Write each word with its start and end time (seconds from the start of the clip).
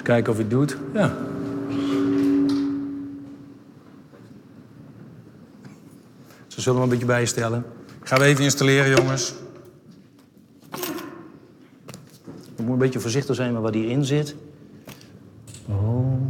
Eens 0.00 0.08
kijken 0.08 0.32
of 0.32 0.38
hij 0.38 0.46
het 0.48 0.54
doet. 0.54 0.76
Ja. 0.92 1.16
Ze 6.46 6.60
zullen 6.60 6.80
hem 6.80 6.82
een 6.82 6.88
beetje 6.88 7.12
bijstellen. 7.12 7.64
Gaan 8.02 8.18
we 8.18 8.24
even 8.24 8.44
installeren, 8.44 8.96
jongens. 8.96 9.34
We 10.70 10.76
moeten 12.56 12.72
een 12.72 12.78
beetje 12.78 13.00
voorzichtig 13.00 13.36
zijn 13.36 13.52
met 13.52 13.62
wat 13.62 13.74
hierin 13.74 14.04
zit. 14.04 14.34
Oh. 15.68 16.20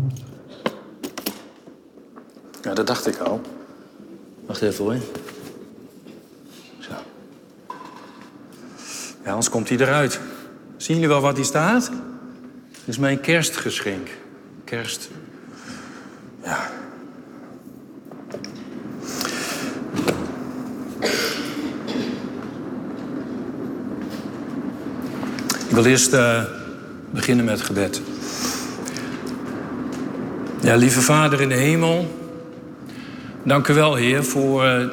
Ja, 2.62 2.74
dat 2.74 2.86
dacht 2.86 3.06
ik 3.06 3.18
al. 3.18 3.40
Wacht 4.46 4.62
even 4.62 4.84
hoor. 4.84 4.96
Zo. 6.78 6.92
Ja, 9.24 9.30
anders 9.30 9.50
komt 9.50 9.68
hij 9.68 9.78
eruit. 9.78 10.20
Zien 10.76 10.96
jullie 10.96 11.10
wel 11.10 11.20
wat 11.20 11.36
hier 11.36 11.44
staat? 11.44 11.90
Is 12.90 12.98
mijn 12.98 13.20
kerstgeschenk. 13.20 14.08
Kerst. 14.64 15.10
Ja. 16.42 16.70
Ik 25.68 25.74
wil 25.76 25.84
eerst 25.84 26.12
eh, 26.12 26.42
beginnen 27.10 27.44
met 27.44 27.60
gebed. 27.60 28.02
Ja, 30.60 30.74
lieve 30.74 31.00
Vader 31.00 31.40
in 31.40 31.48
de 31.48 31.54
hemel, 31.54 32.16
dank 33.42 33.68
u 33.68 33.74
wel, 33.74 33.94
Heer, 33.94 34.24
voor 34.24 34.64
eh, 34.64 34.86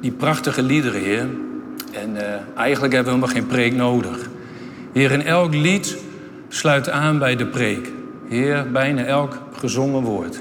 die 0.00 0.12
prachtige 0.12 0.62
liederen, 0.62 1.00
Heer. 1.00 1.28
En 1.90 2.16
eh, 2.16 2.40
eigenlijk 2.56 2.94
hebben 2.94 3.12
we 3.12 3.18
helemaal 3.18 3.42
geen 3.42 3.46
preek 3.46 3.74
nodig. 3.74 4.28
Heer, 4.92 5.10
in 5.10 5.22
elk 5.22 5.54
lied 5.54 6.01
sluit 6.54 6.90
aan 6.90 7.18
bij 7.18 7.36
de 7.36 7.46
preek. 7.46 7.90
Heer, 8.28 8.70
bijna 8.72 9.04
elk 9.04 9.38
gezongen 9.52 10.02
woord. 10.02 10.34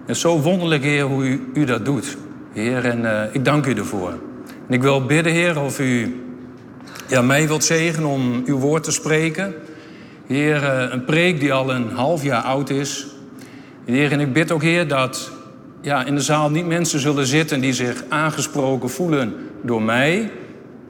Het 0.00 0.16
is 0.16 0.20
zo 0.20 0.40
wonderlijk, 0.40 0.82
Heer, 0.82 1.04
hoe 1.04 1.38
u, 1.54 1.64
dat 1.64 1.84
doet. 1.84 2.16
Heer, 2.52 2.84
en 2.84 3.22
eh, 3.22 3.34
ik 3.34 3.44
dank 3.44 3.66
u 3.66 3.74
ervoor. 3.74 4.10
En 4.66 4.74
ik 4.74 4.82
wil 4.82 5.06
bidden, 5.06 5.32
Heer, 5.32 5.60
of 5.60 5.80
u 5.80 6.20
ja, 7.08 7.22
mij 7.22 7.46
wilt 7.46 7.64
zegenen 7.64 8.08
om 8.08 8.42
uw 8.46 8.58
woord 8.58 8.82
te 8.82 8.92
spreken. 8.92 9.54
Heer, 10.26 10.64
eh, 10.64 10.92
een 10.92 11.04
preek 11.04 11.40
die 11.40 11.52
al 11.52 11.74
een 11.74 11.90
half 11.90 12.22
jaar 12.22 12.42
oud 12.42 12.70
is. 12.70 13.06
Heer, 13.84 14.12
en 14.12 14.20
ik 14.20 14.32
bid 14.32 14.52
ook, 14.52 14.62
Heer, 14.62 14.88
dat 14.88 15.30
ja, 15.80 16.04
in 16.04 16.14
de 16.14 16.20
zaal 16.20 16.50
niet 16.50 16.66
mensen 16.66 17.00
zullen 17.00 17.26
zitten 17.26 17.60
die 17.60 17.72
zich 17.72 18.04
aangesproken 18.08 18.90
voelen 18.90 19.34
door 19.62 19.82
mij, 19.82 20.30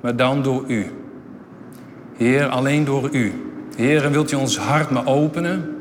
maar 0.00 0.16
dan 0.16 0.42
door 0.42 0.64
u. 0.66 0.90
Heer, 2.16 2.46
alleen 2.46 2.84
door 2.84 3.08
u. 3.12 3.45
Heer, 3.76 4.10
wilt 4.10 4.32
u 4.32 4.36
ons 4.36 4.58
hart 4.58 4.90
maar 4.90 5.06
openen 5.06 5.76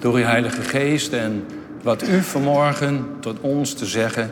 door 0.00 0.14
uw 0.14 0.24
Heilige 0.24 0.62
Geest 0.62 1.12
en 1.12 1.44
wat 1.82 2.08
u 2.08 2.22
vanmorgen 2.22 3.06
tot 3.20 3.40
ons 3.40 3.74
te 3.74 3.86
zeggen 3.86 4.30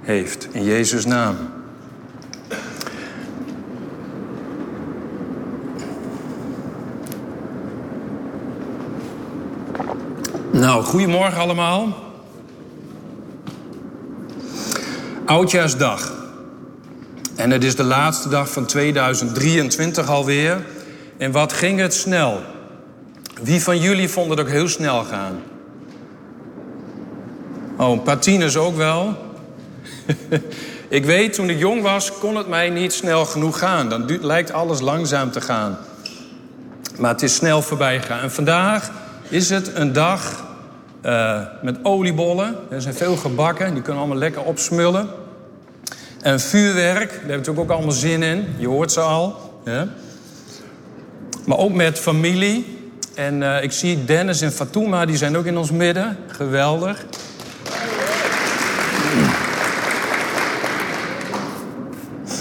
heeft. 0.00 0.48
In 0.52 0.64
Jezus' 0.64 1.04
naam. 1.04 1.36
Nou, 10.50 10.82
goedemorgen 10.84 11.40
allemaal. 11.40 12.04
Oudjaarsdag. 15.24 16.14
En 17.36 17.50
het 17.50 17.64
is 17.64 17.76
de 17.76 17.84
laatste 17.84 18.28
dag 18.28 18.50
van 18.50 18.66
2023 18.66 20.08
alweer. 20.08 20.74
En 21.18 21.32
wat 21.32 21.52
ging 21.52 21.80
het 21.80 21.94
snel? 21.94 22.40
Wie 23.42 23.62
van 23.62 23.78
jullie 23.78 24.08
vond 24.08 24.30
het 24.30 24.40
ook 24.40 24.48
heel 24.48 24.68
snel 24.68 25.04
gaan? 25.04 25.42
Oh, 27.76 28.12
tieners 28.12 28.56
ook 28.56 28.76
wel. 28.76 29.16
ik 30.88 31.04
weet, 31.04 31.32
toen 31.32 31.50
ik 31.50 31.58
jong 31.58 31.82
was, 31.82 32.18
kon 32.18 32.36
het 32.36 32.48
mij 32.48 32.70
niet 32.70 32.92
snel 32.92 33.24
genoeg 33.24 33.58
gaan. 33.58 33.88
Dan 33.88 34.18
lijkt 34.20 34.52
alles 34.52 34.80
langzaam 34.80 35.30
te 35.30 35.40
gaan. 35.40 35.78
Maar 36.98 37.10
het 37.10 37.22
is 37.22 37.34
snel 37.34 37.62
voorbij 37.62 38.00
gegaan. 38.00 38.20
En 38.20 38.30
vandaag 38.30 38.90
is 39.28 39.50
het 39.50 39.70
een 39.74 39.92
dag 39.92 40.44
eh, 41.00 41.40
met 41.62 41.78
oliebollen. 41.82 42.56
Er 42.70 42.82
zijn 42.82 42.94
veel 42.94 43.16
gebakken, 43.16 43.74
die 43.74 43.82
kunnen 43.82 44.02
allemaal 44.02 44.18
lekker 44.18 44.42
opsmullen. 44.42 45.08
En 46.22 46.40
vuurwerk, 46.40 47.08
daar 47.08 47.08
hebben 47.08 47.28
we 47.28 47.36
natuurlijk 47.36 47.70
ook 47.70 47.76
allemaal 47.76 47.94
zin 47.94 48.22
in. 48.22 48.54
Je 48.58 48.68
hoort 48.68 48.92
ze 48.92 49.00
al. 49.00 49.60
Ja. 49.64 49.88
Maar 51.46 51.58
ook 51.58 51.72
met 51.72 51.98
familie. 51.98 52.78
En 53.14 53.42
eh, 53.42 53.62
ik 53.62 53.72
zie 53.72 54.04
Dennis 54.04 54.40
en 54.40 54.52
Fatuma, 54.52 55.06
die 55.06 55.16
zijn 55.16 55.36
ook 55.36 55.44
in 55.44 55.56
ons 55.56 55.70
midden. 55.70 56.16
Geweldig. 56.26 57.04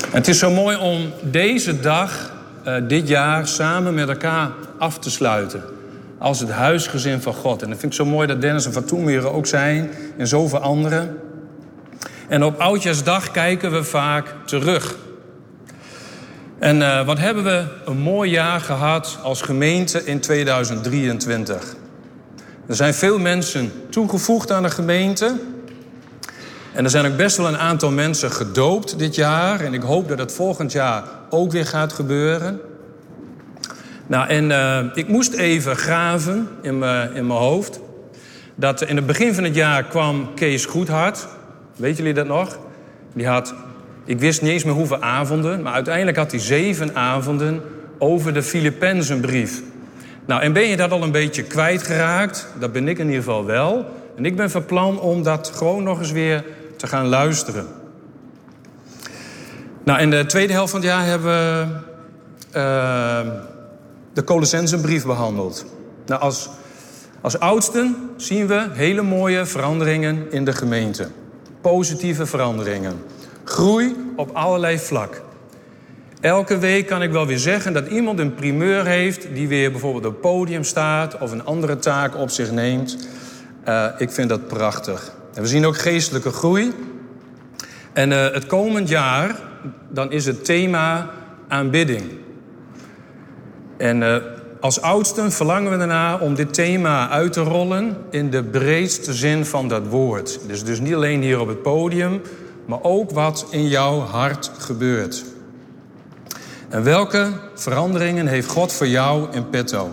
Het 0.10 0.28
is 0.28 0.40
zo 0.40 0.52
mooi 0.52 0.78
om 0.78 1.12
deze 1.22 1.80
dag, 1.80 2.34
eh, 2.64 2.76
dit 2.88 3.08
jaar, 3.08 3.48
samen 3.48 3.94
met 3.94 4.10
elkaar 4.10 4.52
af 4.78 5.00
te 5.00 5.10
sluiten. 5.10 5.64
Als 6.18 6.40
het 6.40 6.50
huisgezin 6.50 7.22
van 7.22 7.34
God. 7.34 7.62
En 7.62 7.70
dat 7.70 7.80
vind 7.80 7.92
ik 7.92 7.98
zo 7.98 8.06
mooi 8.06 8.28
dat 8.28 8.42
Dennis 8.42 8.66
en 8.66 8.74
Fatuma 8.74 9.08
hier 9.08 9.32
ook 9.32 9.46
zijn. 9.46 9.90
En 10.18 10.28
zoveel 10.28 10.60
anderen. 10.60 11.20
En 12.28 12.44
op 12.44 12.60
Oudjaarsdag 12.60 13.32
kijken 13.32 13.72
we 13.72 13.84
vaak 13.84 14.36
terug. 14.46 14.96
En 16.60 16.82
eh, 16.82 17.06
wat 17.06 17.18
hebben 17.18 17.44
we 17.44 17.66
een 17.86 17.98
mooi 17.98 18.30
jaar 18.30 18.62
gehad 18.62 19.20
als 19.24 19.42
gemeente 19.42 20.06
in 20.06 20.20
2023. 20.20 21.76
Er 22.68 22.76
zijn 22.76 22.94
veel 22.94 23.20
mensen 23.20 23.72
toegevoegd 23.90 24.52
aan 24.52 24.64
de 24.64 24.70
gemeente. 24.70 25.40
En 26.74 26.84
er 26.84 26.90
zijn 26.90 27.06
ook 27.06 27.18
best 27.18 27.38
wel 27.38 27.48
een 27.48 27.58
aantal 27.58 27.92
mensen 27.92 28.32
gedoopt 28.32 29.00
dit 29.00 29.16
jaar. 29.16 29.60
En 29.60 29.74
ik 29.74 29.82
hoop 29.82 30.08
dat 30.08 30.20
het 30.20 30.34
volgend 30.34 30.72
jaar 30.72 31.04
ook 31.30 31.52
weer 31.52 31.66
gaat 31.66 31.94
gebeuren. 31.94 32.60
Nou, 34.08 34.28
en 34.28 34.52
eh, 34.52 34.86
ik 34.94 35.08
moest 35.08 35.34
even 35.34 35.76
graven 35.76 36.48
in 36.62 36.80
mijn 36.80 37.30
hoofd. 37.30 37.80
Dat 38.56 38.82
in 38.82 38.96
het 38.96 39.06
begin 39.06 39.34
van 39.34 39.44
het 39.44 39.56
jaar 39.56 39.84
kwam 39.84 40.34
Kees 40.34 40.66
Goedhart. 40.66 41.28
Weet 41.76 41.98
jullie 41.98 42.14
dat 42.14 42.28
nog? 42.28 42.58
Die 43.14 43.28
had, 43.28 43.54
ik 44.06 44.20
wist 44.20 44.42
niet 44.42 44.52
eens 44.52 44.64
meer 44.64 44.74
hoeveel 44.74 45.02
avonden, 45.02 45.62
maar 45.62 45.74
uiteindelijk 45.74 46.18
had 46.18 46.32
hij 46.32 46.40
zeven 46.40 46.96
avonden 46.96 47.62
over 47.98 48.34
de 48.34 48.44
Filippenzenbrief. 48.44 49.62
Nou, 50.26 50.42
en 50.42 50.54
ben 50.54 50.68
je 50.68 50.78
dat 50.78 50.92
al 50.92 51.04
een 51.04 51.12
beetje 51.12 51.44
kwijtgeraakt? 51.44 52.48
Dat 52.60 52.72
ben 52.72 52.88
ik 52.88 52.98
in 52.98 53.06
ieder 53.06 53.24
geval 53.24 53.46
wel. 53.46 53.86
En 54.16 54.26
ik 54.26 54.36
ben 54.36 54.52
van 54.52 54.66
plan 54.66 55.00
om 55.00 55.24
dat 55.24 55.52
gewoon 55.56 55.84
nog 55.84 56.00
eens 56.00 56.12
weer 56.12 56.44
te 56.78 56.88
gaan 56.88 57.08
luisteren. 57.08 57.68
Nou, 59.84 60.00
in 60.00 60.10
de 60.10 60.26
tweede 60.26 60.54
helft 60.54 60.72
van 60.72 60.80
het 60.80 60.90
jaar 60.90 61.06
hebben 61.06 61.30
we 61.30 61.66
uh, 62.56 63.32
de 64.14 64.24
Colossensenbrief 64.24 65.06
behandeld. 65.06 65.66
Nou, 66.06 66.22
als, 66.22 66.50
als 67.22 67.40
oudsten 67.40 67.96
zien 68.18 68.48
we 68.48 68.68
hele 68.72 69.02
mooie 69.02 69.46
veranderingen 69.46 70.32
in 70.32 70.46
de 70.46 70.54
gemeente. 70.54 71.08
Positieve 71.62 72.26
veranderingen. 72.26 72.94
Groei 73.46 73.96
op 74.16 74.30
allerlei 74.34 74.80
vlak. 74.80 75.22
Elke 76.22 76.58
week 76.58 76.88
kan 76.88 77.02
ik 77.02 77.12
wel 77.12 77.26
weer 77.26 77.40
zeggen 77.40 77.74
dat 77.74 77.88
iemand 77.88 78.20
een 78.20 78.34
primeur 78.34 78.86
heeft... 78.86 79.28
die 79.34 79.48
weer 79.48 79.72
bijvoorbeeld 79.72 80.06
op 80.06 80.12
het 80.12 80.22
podium 80.22 80.64
staat 80.64 81.18
of 81.18 81.32
een 81.32 81.46
andere 81.46 81.78
taak 81.78 82.18
op 82.18 82.30
zich 82.30 82.52
neemt. 82.52 83.08
Uh, 83.68 83.86
ik 83.98 84.12
vind 84.12 84.30
dat 84.30 84.48
prachtig. 84.48 85.16
En 85.34 85.42
we 85.42 85.48
zien 85.48 85.66
ook 85.66 85.78
geestelijke 85.78 86.32
groei. 86.32 86.74
En 87.94 88.12
uh, 88.12 88.32
het 88.32 88.46
komend 88.46 88.90
jaar, 88.90 89.40
dan 89.90 90.12
is 90.12 90.26
het 90.26 90.46
thema 90.46 91.10
aanbidding. 91.48 92.04
En 93.78 94.02
uh, 94.02 94.16
als 94.60 94.82
oudsten 94.82 95.32
verlangen 95.32 95.72
we 95.72 95.78
ernaar 95.78 96.20
om 96.20 96.36
dit 96.36 96.54
thema 96.54 97.10
uit 97.10 97.34
te 97.34 97.42
rollen... 97.42 97.98
in 98.10 98.30
de 98.30 98.44
breedste 98.44 99.14
zin 99.14 99.46
van 99.46 99.68
dat 99.68 99.88
woord. 99.88 100.40
Dus, 100.48 100.64
dus 100.64 100.80
niet 100.80 100.96
alleen 100.96 101.22
hier 101.22 101.40
op 101.40 101.48
het 101.48 101.62
podium, 101.62 102.22
maar 102.66 102.84
ook 102.84 103.12
wat 103.12 103.46
in 103.50 103.68
jouw 103.68 104.00
hart 104.00 104.52
gebeurt. 104.58 105.24
En 106.70 106.84
welke 106.84 107.32
veranderingen 107.56 108.28
heeft 108.28 108.48
God 108.48 108.74
voor 108.74 108.88
jou 108.88 109.28
in 109.32 109.50
petto? 109.50 109.90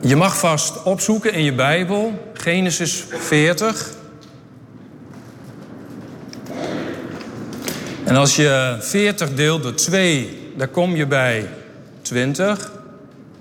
Je 0.00 0.16
mag 0.16 0.38
vast 0.38 0.82
opzoeken 0.82 1.32
in 1.32 1.42
je 1.42 1.54
Bijbel, 1.54 2.30
Genesis 2.32 3.04
40. 3.08 3.94
En 8.04 8.16
als 8.16 8.36
je 8.36 8.76
40 8.80 9.34
deelt 9.34 9.62
door 9.62 9.74
2, 9.74 10.52
dan 10.56 10.70
kom 10.70 10.96
je 10.96 11.06
bij 11.06 11.48
20. 12.02 12.72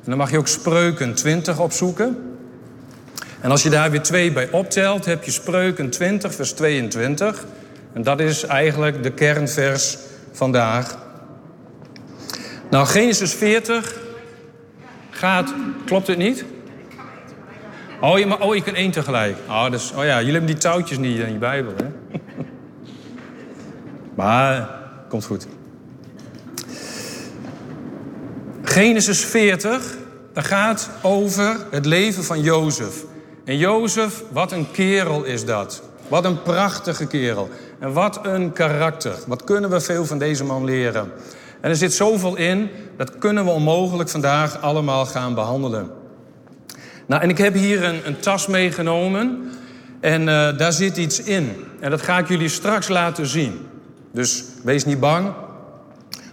En 0.04 0.12
dan 0.12 0.18
mag 0.18 0.32
je 0.32 0.38
ook 0.38 0.48
spreuken 0.48 1.14
20 1.14 1.60
opzoeken. 1.60 2.25
En 3.46 3.52
als 3.52 3.64
je 3.64 3.70
daar 3.70 3.92
weer 3.92 4.02
2 4.02 4.32
bij 4.32 4.50
optelt, 4.52 5.06
heb 5.06 5.24
je 5.24 5.32
spreuken 5.32 5.90
20, 5.90 6.36
vers 6.36 6.52
22. 6.52 7.46
En 7.94 8.04
dat 8.04 8.20
is 8.20 8.44
eigenlijk 8.44 9.04
de 9.04 9.12
kernvers 9.12 9.98
vandaag. 10.32 10.98
Nou, 12.70 12.86
Genesis 12.86 13.34
40 13.34 14.00
gaat... 15.10 15.54
Klopt 15.86 16.08
het 16.08 16.18
niet? 16.18 16.46
Oh, 18.02 18.20
je, 18.20 18.42
oh, 18.42 18.56
je 18.56 18.62
kunt 18.62 18.76
één 18.76 18.92
tegelijk. 18.92 19.38
Oh, 19.48 19.72
dus, 19.72 19.92
oh 19.92 20.04
ja, 20.04 20.18
jullie 20.18 20.32
hebben 20.32 20.52
die 20.52 20.58
touwtjes 20.58 20.98
niet 20.98 21.20
in 21.20 21.32
je 21.32 21.38
Bijbel, 21.38 21.74
hè? 21.76 22.20
maar, 24.22 24.70
komt 25.10 25.26
goed. 25.26 25.48
Genesis 28.64 29.26
40, 29.26 29.96
dat 30.34 30.46
gaat 30.46 30.90
over 31.02 31.58
het 31.72 31.86
leven 31.86 32.24
van 32.24 32.42
Jozef. 32.42 33.14
En 33.46 33.58
Jozef, 33.58 34.24
wat 34.32 34.52
een 34.52 34.72
kerel 34.72 35.24
is 35.24 35.46
dat. 35.46 35.82
Wat 36.08 36.26
een 36.26 36.42
prachtige 36.42 37.08
kerel. 37.08 37.50
En 37.80 37.94
wat 37.94 38.20
een 38.26 38.52
karakter. 38.52 39.16
Wat 39.28 39.44
kunnen 39.44 39.70
we 39.70 39.80
veel 39.80 40.06
van 40.06 40.18
deze 40.18 40.44
man 40.44 40.64
leren. 40.64 41.12
En 41.62 41.70
er 41.70 41.76
zit 41.76 41.94
zoveel 41.94 42.36
in, 42.36 42.70
dat 42.98 43.18
kunnen 43.18 43.46
we 43.46 43.52
onmogelijk 43.52 44.10
vandaag 44.10 44.62
allemaal 44.62 45.06
gaan 45.06 45.34
behandelen. 45.34 45.92
Nou, 47.06 47.22
en 47.22 47.30
ik 47.30 47.38
heb 47.38 47.54
hier 47.54 47.84
een, 47.84 48.08
een 48.08 48.20
tas 48.20 48.48
meegenomen. 48.48 49.52
En 50.00 50.22
uh, 50.22 50.58
daar 50.58 50.74
zit 50.74 50.98
iets 50.98 51.24
in. 51.24 51.66
En 51.80 51.90
dat 51.90 52.02
ga 52.02 52.18
ik 52.18 52.28
jullie 52.28 52.50
straks 52.50 52.88
laten 52.88 53.28
zien. 53.28 53.68
Dus 54.12 54.44
wees 54.64 54.86
niet 54.86 55.00
bang. 55.00 55.34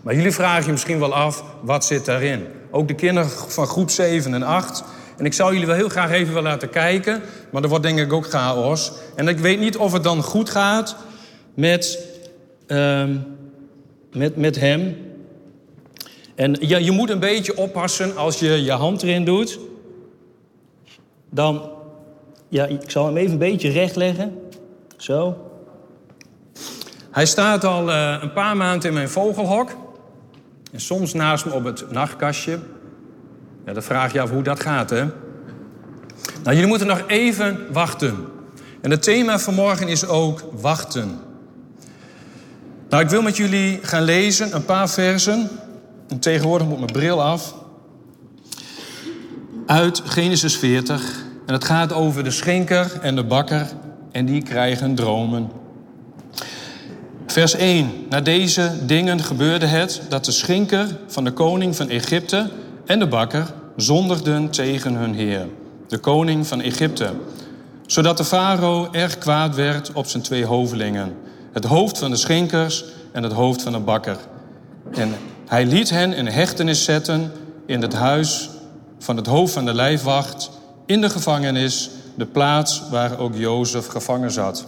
Maar 0.02 0.14
jullie 0.14 0.32
vragen 0.32 0.64
je 0.64 0.72
misschien 0.72 0.98
wel 0.98 1.14
af, 1.14 1.44
wat 1.60 1.84
zit 1.84 2.04
daarin? 2.04 2.46
Ook 2.70 2.88
de 2.88 2.94
kinderen 2.94 3.30
van 3.30 3.66
groep 3.66 3.90
7 3.90 4.34
en 4.34 4.42
8. 4.42 4.84
En 5.16 5.24
ik 5.24 5.32
zou 5.32 5.52
jullie 5.52 5.66
wel 5.66 5.76
heel 5.76 5.88
graag 5.88 6.10
even 6.10 6.34
willen 6.34 6.50
laten 6.50 6.70
kijken. 6.70 7.22
Maar 7.50 7.62
er 7.62 7.68
wordt 7.68 7.84
denk 7.84 7.98
ik 7.98 8.12
ook 8.12 8.26
chaos. 8.26 8.92
En 9.16 9.28
ik 9.28 9.38
weet 9.38 9.60
niet 9.60 9.76
of 9.76 9.92
het 9.92 10.02
dan 10.02 10.22
goed 10.22 10.50
gaat 10.50 10.96
met, 11.54 11.98
uh, 12.66 13.04
met, 14.12 14.36
met 14.36 14.60
hem. 14.60 14.96
En 16.34 16.56
ja, 16.60 16.78
je 16.78 16.90
moet 16.90 17.10
een 17.10 17.18
beetje 17.18 17.56
oppassen 17.56 18.16
als 18.16 18.38
je 18.38 18.62
je 18.62 18.72
hand 18.72 19.02
erin 19.02 19.24
doet. 19.24 19.58
Dan, 21.30 21.70
ja, 22.48 22.66
ik 22.66 22.90
zal 22.90 23.06
hem 23.06 23.16
even 23.16 23.32
een 23.32 23.38
beetje 23.38 23.70
recht 23.70 23.96
leggen. 23.96 24.38
Zo. 24.96 25.36
Hij 27.10 27.26
staat 27.26 27.64
al 27.64 27.88
uh, 27.88 28.18
een 28.20 28.32
paar 28.32 28.56
maanden 28.56 28.88
in 28.88 28.94
mijn 28.94 29.08
vogelhok. 29.08 29.70
En 30.72 30.80
soms 30.80 31.12
naast 31.12 31.44
me 31.44 31.52
op 31.52 31.64
het 31.64 31.90
nachtkastje. 31.90 32.58
Ja, 33.66 33.72
dan 33.72 33.82
vraag 33.82 34.12
je 34.12 34.20
af 34.20 34.30
hoe 34.30 34.42
dat 34.42 34.60
gaat, 34.60 34.90
hè? 34.90 35.04
Nou, 36.42 36.54
jullie 36.54 36.66
moeten 36.66 36.86
nog 36.86 37.02
even 37.06 37.58
wachten. 37.72 38.16
En 38.80 38.90
het 38.90 39.02
thema 39.02 39.38
van 39.38 39.54
morgen 39.54 39.88
is 39.88 40.06
ook 40.06 40.44
wachten. 40.52 41.18
Nou, 42.88 43.02
ik 43.02 43.10
wil 43.10 43.22
met 43.22 43.36
jullie 43.36 43.78
gaan 43.82 44.02
lezen 44.02 44.54
een 44.54 44.64
paar 44.64 44.90
versen. 44.90 45.48
En 46.08 46.18
tegenwoordig 46.18 46.68
moet 46.68 46.78
mijn 46.78 46.92
bril 46.92 47.22
af. 47.22 47.54
Uit 49.66 50.02
Genesis 50.04 50.56
40. 50.56 51.22
En 51.46 51.52
het 51.54 51.64
gaat 51.64 51.92
over 51.92 52.24
de 52.24 52.30
schenker 52.30 52.98
en 53.00 53.16
de 53.16 53.24
bakker. 53.24 53.66
En 54.12 54.26
die 54.26 54.42
krijgen 54.42 54.94
dromen. 54.94 55.50
Vers 57.26 57.54
1. 57.54 57.90
Na 58.08 58.20
deze 58.20 58.72
dingen 58.86 59.20
gebeurde 59.20 59.66
het 59.66 60.02
dat 60.08 60.24
de 60.24 60.32
schenker 60.32 60.98
van 61.06 61.24
de 61.24 61.32
koning 61.32 61.76
van 61.76 61.88
Egypte 61.88 62.50
en 62.84 62.98
de 62.98 63.08
bakker 63.08 63.46
zondigden 63.76 64.50
tegen 64.50 64.94
hun 64.94 65.14
heer, 65.14 65.46
de 65.88 65.98
koning 65.98 66.46
van 66.46 66.60
Egypte, 66.60 67.10
zodat 67.86 68.16
de 68.16 68.24
farao 68.24 68.88
erg 68.90 69.18
kwaad 69.18 69.54
werd 69.54 69.92
op 69.92 70.06
zijn 70.06 70.22
twee 70.22 70.44
hovelingen, 70.44 71.16
het 71.52 71.64
hoofd 71.64 71.98
van 71.98 72.10
de 72.10 72.16
schenkers 72.16 72.84
en 73.12 73.22
het 73.22 73.32
hoofd 73.32 73.62
van 73.62 73.72
de 73.72 73.78
bakker. 73.78 74.16
En 74.90 75.14
hij 75.46 75.66
liet 75.66 75.90
hen 75.90 76.12
in 76.12 76.26
hechtenis 76.26 76.84
zetten 76.84 77.32
in 77.66 77.82
het 77.82 77.94
huis 77.94 78.50
van 78.98 79.16
het 79.16 79.26
hoofd 79.26 79.52
van 79.52 79.64
de 79.64 79.74
lijfwacht, 79.74 80.50
in 80.86 81.00
de 81.00 81.10
gevangenis, 81.10 81.90
de 82.14 82.26
plaats 82.26 82.82
waar 82.90 83.18
ook 83.18 83.34
Jozef 83.34 83.86
gevangen 83.86 84.30
zat. 84.30 84.66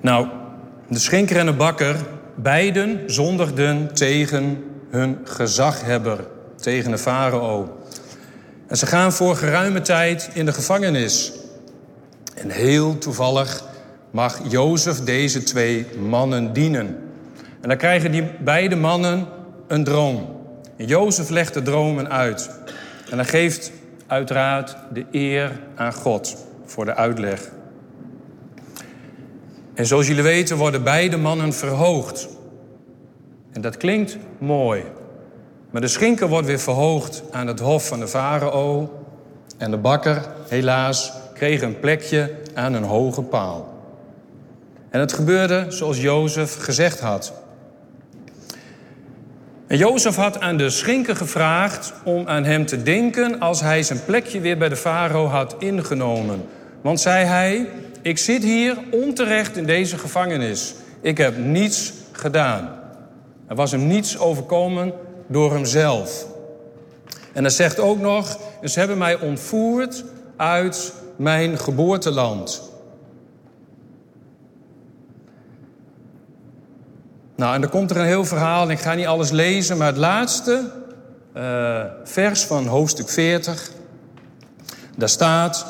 Nou, 0.00 0.26
de 0.88 0.98
schenker 0.98 1.36
en 1.36 1.46
de 1.46 1.52
bakker, 1.52 2.06
beiden 2.36 3.00
zondigden 3.06 3.94
tegen 3.94 4.64
hun 4.90 5.18
gezaghebber, 5.24 6.18
tegen 6.56 6.90
de 6.90 6.98
farao. 6.98 7.78
En 8.66 8.76
ze 8.76 8.86
gaan 8.86 9.12
voor 9.12 9.36
geruime 9.36 9.80
tijd 9.80 10.30
in 10.32 10.46
de 10.46 10.52
gevangenis. 10.52 11.32
En 12.34 12.50
heel 12.50 12.98
toevallig 12.98 13.64
mag 14.10 14.40
Jozef 14.48 14.98
deze 14.98 15.42
twee 15.42 15.86
mannen 15.98 16.52
dienen. 16.52 16.86
En 17.60 17.68
dan 17.68 17.76
krijgen 17.78 18.12
die 18.12 18.30
beide 18.44 18.76
mannen 18.76 19.26
een 19.66 19.84
droom. 19.84 20.36
En 20.76 20.86
Jozef 20.86 21.28
legt 21.28 21.54
de 21.54 21.62
dromen 21.62 22.10
uit. 22.10 22.50
En 23.10 23.16
dan 23.16 23.26
geeft 23.26 23.72
uiteraard 24.06 24.76
de 24.92 25.04
eer 25.10 25.60
aan 25.74 25.92
God 25.92 26.36
voor 26.64 26.84
de 26.84 26.94
uitleg. 26.94 27.40
En 29.76 29.86
zoals 29.86 30.06
jullie 30.06 30.22
weten 30.22 30.56
worden 30.56 30.82
beide 30.82 31.16
mannen 31.16 31.52
verhoogd. 31.52 32.28
En 33.52 33.60
dat 33.60 33.76
klinkt 33.76 34.16
mooi. 34.38 34.84
Maar 35.70 35.80
de 35.80 35.88
schinker 35.88 36.28
wordt 36.28 36.46
weer 36.46 36.58
verhoogd 36.58 37.22
aan 37.30 37.46
het 37.46 37.60
hof 37.60 37.86
van 37.86 38.00
de 38.00 38.08
farao. 38.08 39.00
En 39.58 39.70
de 39.70 39.76
bakker, 39.76 40.26
helaas, 40.48 41.12
kreeg 41.34 41.62
een 41.62 41.80
plekje 41.80 42.32
aan 42.54 42.74
een 42.74 42.82
hoge 42.82 43.22
paal. 43.22 43.74
En 44.90 45.00
het 45.00 45.12
gebeurde 45.12 45.66
zoals 45.68 46.00
Jozef 46.00 46.56
gezegd 46.56 47.00
had. 47.00 47.32
En 49.66 49.76
Jozef 49.76 50.16
had 50.16 50.40
aan 50.40 50.56
de 50.56 50.70
schinker 50.70 51.16
gevraagd 51.16 51.92
om 52.04 52.26
aan 52.26 52.44
hem 52.44 52.66
te 52.66 52.82
denken 52.82 53.40
als 53.40 53.60
hij 53.60 53.82
zijn 53.82 54.04
plekje 54.04 54.40
weer 54.40 54.58
bij 54.58 54.68
de 54.68 54.76
farao 54.76 55.26
had 55.26 55.54
ingenomen. 55.58 56.44
Want 56.82 57.00
zei 57.00 57.24
hij, 57.24 57.68
ik 58.06 58.18
zit 58.18 58.42
hier 58.42 58.78
onterecht 58.90 59.56
in 59.56 59.66
deze 59.66 59.98
gevangenis. 59.98 60.74
Ik 61.00 61.18
heb 61.18 61.36
niets 61.38 61.92
gedaan. 62.12 62.78
Er 63.46 63.54
was 63.54 63.70
hem 63.70 63.86
niets 63.86 64.18
overkomen 64.18 64.92
door 65.26 65.52
hemzelf. 65.52 66.26
En 67.32 67.42
hij 67.42 67.52
zegt 67.52 67.78
ook 67.78 67.98
nog, 67.98 68.38
ze 68.62 68.78
hebben 68.78 68.98
mij 68.98 69.20
ontvoerd 69.20 70.04
uit 70.36 70.92
mijn 71.16 71.58
geboorteland. 71.58 72.62
Nou, 77.36 77.54
en 77.54 77.60
dan 77.60 77.70
komt 77.70 77.90
er 77.90 77.96
een 77.96 78.06
heel 78.06 78.24
verhaal, 78.24 78.62
en 78.62 78.70
ik 78.70 78.80
ga 78.80 78.94
niet 78.94 79.06
alles 79.06 79.30
lezen, 79.30 79.76
maar 79.76 79.86
het 79.86 79.96
laatste 79.96 80.70
uh, 81.36 81.84
vers 82.04 82.44
van 82.44 82.66
hoofdstuk 82.66 83.08
40, 83.08 83.70
daar 84.96 85.08
staat: 85.08 85.66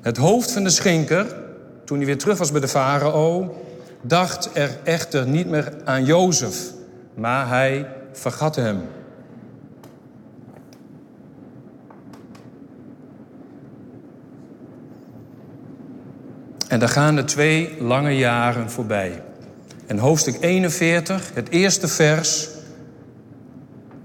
Het 0.00 0.16
hoofd 0.16 0.52
van 0.52 0.64
de 0.64 0.70
schenker, 0.70 1.44
toen 1.86 1.96
hij 1.96 2.06
weer 2.06 2.18
terug 2.18 2.38
was 2.38 2.52
bij 2.52 2.60
de 2.60 2.68
farao, 2.68 3.56
dacht 4.00 4.50
er 4.52 4.70
echter 4.84 5.26
niet 5.26 5.46
meer 5.48 5.72
aan 5.84 6.04
Jozef, 6.04 6.56
maar 7.14 7.48
hij 7.48 7.86
vergat 8.12 8.56
hem. 8.56 8.80
En 16.68 16.78
daar 16.78 16.88
gaan 16.88 17.16
de 17.16 17.24
twee 17.24 17.76
lange 17.80 18.16
jaren 18.16 18.70
voorbij. 18.70 19.22
En 19.86 19.98
hoofdstuk 19.98 20.36
41, 20.40 21.30
het 21.34 21.48
eerste 21.48 21.88
vers, 21.88 22.48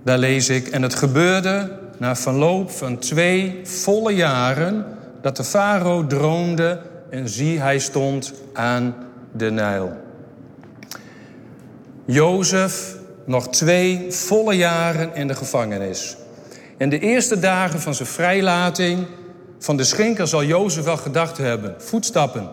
daar 0.04 0.18
lees 0.18 0.50
ik... 0.50 0.68
En 0.68 0.82
het 0.82 0.96
gebeurde 0.96 1.80
na 1.98 2.16
verloop 2.16 2.72
van 2.72 2.98
twee 2.98 3.60
volle 3.64 4.16
jaren... 4.16 4.86
dat 5.22 5.38
de 5.38 5.44
farao 5.44 6.08
droomde 6.08 6.82
en 7.12 7.30
zie, 7.30 7.60
hij 7.60 7.80
stond 7.80 8.34
aan 8.54 8.96
de 9.32 9.52
Nijl. 9.52 9.92
Jozef 12.06 12.96
nog 13.26 13.50
twee 13.50 14.12
volle 14.12 14.54
jaren 14.54 15.16
in 15.16 15.28
de 15.28 15.36
gevangenis. 15.36 16.18
In 16.78 16.90
de 16.90 17.00
eerste 17.00 17.40
dagen 17.40 17.80
van 17.80 17.94
zijn 17.94 18.08
vrijlating 18.08 19.06
van 19.60 19.78
de 19.78 19.84
schenker 19.84 20.28
zal 20.28 20.44
Jozef 20.44 20.84
wel 20.84 20.98
gedacht 20.98 21.38
hebben: 21.38 21.76
voetstappen. 21.78 22.50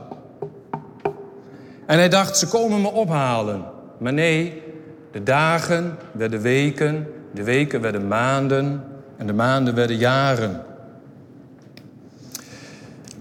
En 1.86 1.98
hij 1.98 2.08
dacht, 2.08 2.36
ze 2.36 2.48
komen 2.48 2.80
me 2.80 2.88
ophalen. 2.88 3.64
Maar 3.98 4.12
nee, 4.12 4.62
de 5.12 5.22
dagen 5.22 5.98
werden 6.12 6.40
weken, 6.40 7.06
de 7.34 7.42
weken 7.42 7.80
werden 7.80 8.08
maanden 8.08 8.84
en 9.16 9.26
de 9.26 9.32
maanden 9.32 9.74
werden 9.74 9.96
jaren. 9.96 10.62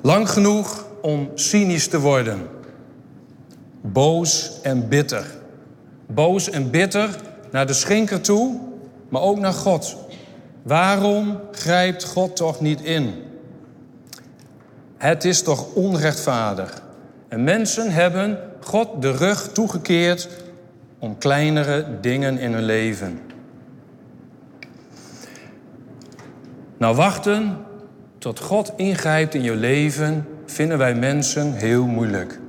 Lang 0.02 0.30
genoeg 0.30 0.87
om 1.02 1.30
cynisch 1.34 1.88
te 1.88 2.00
worden. 2.00 2.48
Boos 3.82 4.60
en 4.62 4.88
bitter. 4.88 5.26
Boos 6.06 6.50
en 6.50 6.70
bitter 6.70 7.10
naar 7.52 7.68
de 7.68 7.74
schenker 7.74 8.22
toe, 8.22 8.60
maar 9.10 9.22
ook 9.22 9.40
naar 9.40 9.54
God. 9.54 9.98
Waarom 10.62 11.40
grijpt 11.52 12.04
God 12.04 12.36
toch 12.36 12.62
niet 12.62 12.82
in? 12.82 13.14
Het 14.98 15.26
is 15.26 15.42
toch 15.42 15.74
onrechtvaardig. 15.74 16.82
En 17.28 17.44
mensen 17.44 17.92
hebben 17.92 18.40
God 18.60 19.02
de 19.02 19.12
rug 19.12 19.52
toegekeerd 19.52 20.30
om 21.00 21.18
kleinere 21.18 22.00
dingen 22.02 22.38
in 22.38 22.54
hun 22.54 22.64
leven. 22.64 23.20
Nou, 26.78 26.96
wachten 26.96 27.58
tot 28.18 28.40
God 28.40 28.74
ingrijpt 28.76 29.34
in 29.34 29.42
je 29.42 29.56
leven 29.56 30.28
vinden 30.52 30.78
wij 30.78 30.96
mensen 30.96 31.54
heel 31.54 31.86
moeilijk. 31.86 32.40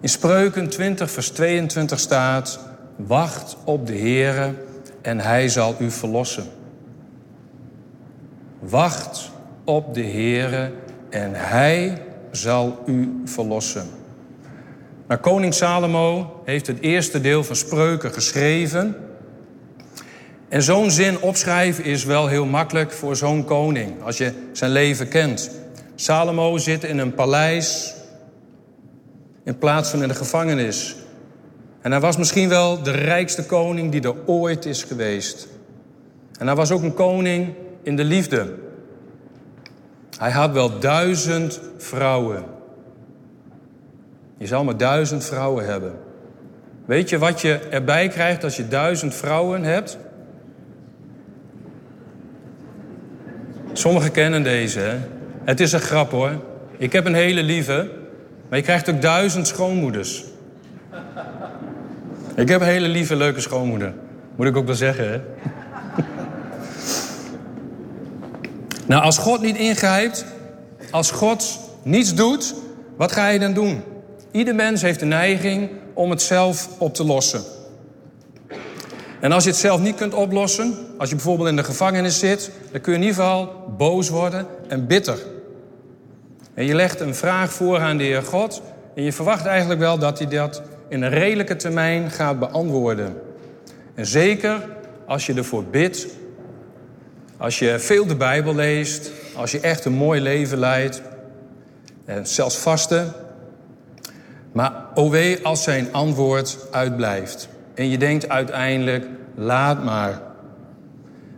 In 0.00 0.08
Spreuken 0.08 0.68
20, 0.68 1.10
vers 1.10 1.30
22 1.30 1.98
staat: 1.98 2.58
Wacht 2.96 3.56
op 3.64 3.86
de 3.86 3.98
Heere 3.98 4.54
en 5.02 5.20
Hij 5.20 5.48
zal 5.48 5.76
u 5.78 5.90
verlossen. 5.90 6.44
Wacht 8.58 9.30
op 9.64 9.94
de 9.94 10.04
Heere 10.04 10.72
en 11.10 11.30
Hij 11.34 12.02
zal 12.30 12.82
u 12.86 13.20
verlossen. 13.24 13.86
Nou, 15.08 15.20
koning 15.20 15.54
Salomo 15.54 16.40
heeft 16.44 16.66
het 16.66 16.80
eerste 16.80 17.20
deel 17.20 17.44
van 17.44 17.56
Spreuken 17.56 18.12
geschreven. 18.12 18.96
En 20.48 20.62
zo'n 20.62 20.90
zin 20.90 21.20
opschrijven 21.20 21.84
is 21.84 22.04
wel 22.04 22.26
heel 22.26 22.46
makkelijk 22.46 22.92
voor 22.92 23.16
zo'n 23.16 23.44
koning, 23.44 24.02
als 24.02 24.18
je 24.18 24.32
zijn 24.52 24.70
leven 24.70 25.08
kent. 25.08 25.50
Salomo 25.96 26.58
zit 26.58 26.84
in 26.84 26.98
een 26.98 27.14
paleis 27.14 27.94
in 29.44 29.58
plaats 29.58 29.90
van 29.90 30.02
in 30.02 30.08
de 30.08 30.14
gevangenis. 30.14 30.96
En 31.80 31.90
hij 31.90 32.00
was 32.00 32.16
misschien 32.16 32.48
wel 32.48 32.82
de 32.82 32.90
rijkste 32.90 33.46
koning 33.46 33.92
die 33.92 34.02
er 34.02 34.14
ooit 34.26 34.64
is 34.64 34.82
geweest. 34.82 35.48
En 36.38 36.46
hij 36.46 36.56
was 36.56 36.70
ook 36.70 36.82
een 36.82 36.94
koning 36.94 37.54
in 37.82 37.96
de 37.96 38.04
liefde. 38.04 38.54
Hij 40.18 40.30
had 40.30 40.52
wel 40.52 40.78
duizend 40.78 41.60
vrouwen. 41.76 42.44
Je 44.38 44.46
zal 44.46 44.64
maar 44.64 44.76
duizend 44.76 45.24
vrouwen 45.24 45.66
hebben. 45.66 45.94
Weet 46.84 47.08
je 47.08 47.18
wat 47.18 47.40
je 47.40 47.58
erbij 47.58 48.08
krijgt 48.08 48.44
als 48.44 48.56
je 48.56 48.68
duizend 48.68 49.14
vrouwen 49.14 49.62
hebt? 49.62 49.98
Sommigen 53.72 54.12
kennen 54.12 54.42
deze, 54.42 54.78
hè? 54.78 55.15
Het 55.46 55.60
is 55.60 55.72
een 55.72 55.80
grap 55.80 56.10
hoor. 56.10 56.30
Ik 56.76 56.92
heb 56.92 57.06
een 57.06 57.14
hele 57.14 57.42
lieve, 57.42 57.90
maar 58.48 58.58
je 58.58 58.64
krijgt 58.64 58.90
ook 58.90 59.02
duizend 59.02 59.46
schoonmoeders. 59.46 60.24
Ik 62.34 62.48
heb 62.48 62.60
een 62.60 62.66
hele 62.66 62.88
lieve, 62.88 63.16
leuke 63.16 63.40
schoonmoeder. 63.40 63.94
Moet 64.36 64.46
ik 64.46 64.56
ook 64.56 64.66
wel 64.66 64.74
zeggen, 64.74 65.10
hè? 65.10 65.20
nou, 68.86 69.02
als 69.02 69.18
God 69.18 69.40
niet 69.40 69.56
ingrijpt, 69.56 70.24
als 70.90 71.10
God 71.10 71.60
niets 71.82 72.14
doet, 72.14 72.54
wat 72.96 73.12
ga 73.12 73.28
je 73.28 73.38
dan 73.38 73.52
doen? 73.52 73.82
Ieder 74.30 74.54
mens 74.54 74.82
heeft 74.82 75.00
de 75.00 75.06
neiging 75.06 75.70
om 75.94 76.10
het 76.10 76.22
zelf 76.22 76.68
op 76.78 76.94
te 76.94 77.04
lossen. 77.04 77.42
En 79.20 79.32
als 79.32 79.44
je 79.44 79.50
het 79.50 79.58
zelf 79.58 79.80
niet 79.80 79.96
kunt 79.96 80.14
oplossen, 80.14 80.74
als 80.98 81.08
je 81.08 81.14
bijvoorbeeld 81.14 81.48
in 81.48 81.56
de 81.56 81.64
gevangenis 81.64 82.18
zit, 82.18 82.50
dan 82.72 82.80
kun 82.80 82.92
je 82.92 82.98
in 82.98 83.04
ieder 83.04 83.22
geval 83.22 83.74
boos 83.76 84.08
worden 84.08 84.46
en 84.68 84.86
bitter. 84.86 85.34
En 86.56 86.64
je 86.64 86.74
legt 86.74 87.00
een 87.00 87.14
vraag 87.14 87.52
voor 87.52 87.78
aan 87.78 87.96
de 87.96 88.04
Heer 88.04 88.22
God 88.22 88.62
en 88.94 89.02
je 89.02 89.12
verwacht 89.12 89.46
eigenlijk 89.46 89.80
wel 89.80 89.98
dat 89.98 90.18
hij 90.18 90.28
dat 90.28 90.62
in 90.88 91.02
een 91.02 91.10
redelijke 91.10 91.56
termijn 91.56 92.10
gaat 92.10 92.38
beantwoorden. 92.38 93.16
En 93.94 94.06
zeker 94.06 94.68
als 95.06 95.26
je 95.26 95.34
ervoor 95.34 95.64
bidt, 95.64 96.06
als 97.36 97.58
je 97.58 97.78
veel 97.78 98.06
de 98.06 98.16
Bijbel 98.16 98.54
leest, 98.54 99.10
als 99.34 99.50
je 99.50 99.60
echt 99.60 99.84
een 99.84 99.92
mooi 99.92 100.20
leven 100.20 100.58
leidt, 100.58 101.02
en 102.04 102.26
zelfs 102.26 102.56
vasten. 102.56 103.12
Maar 104.52 104.72
o 104.94 105.10
wee 105.10 105.38
als 105.42 105.62
zijn 105.62 105.92
antwoord 105.92 106.58
uitblijft. 106.70 107.48
En 107.74 107.88
je 107.88 107.98
denkt 107.98 108.28
uiteindelijk, 108.28 109.06
laat 109.34 109.84
maar. 109.84 110.20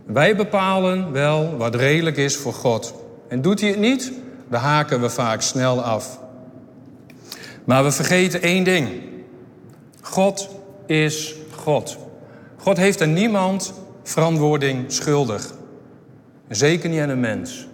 Wij 0.05 0.35
bepalen 0.35 1.11
wel 1.11 1.57
wat 1.57 1.75
redelijk 1.75 2.17
is 2.17 2.35
voor 2.35 2.53
God. 2.53 2.93
En 3.27 3.41
doet 3.41 3.59
hij 3.59 3.69
het 3.69 3.79
niet, 3.79 4.11
dan 4.49 4.61
haken 4.61 5.01
we 5.01 5.09
vaak 5.09 5.41
snel 5.41 5.81
af. 5.81 6.19
Maar 7.63 7.83
we 7.83 7.91
vergeten 7.91 8.41
één 8.41 8.63
ding. 8.63 8.89
God 10.01 10.49
is 10.85 11.35
God. 11.55 11.97
God 12.57 12.77
heeft 12.77 13.01
aan 13.01 13.13
niemand 13.13 13.73
verantwoording 14.03 14.91
schuldig. 14.91 15.53
Zeker 16.49 16.89
niet 16.89 17.01
aan 17.01 17.09
een 17.09 17.19
mens. 17.19 17.67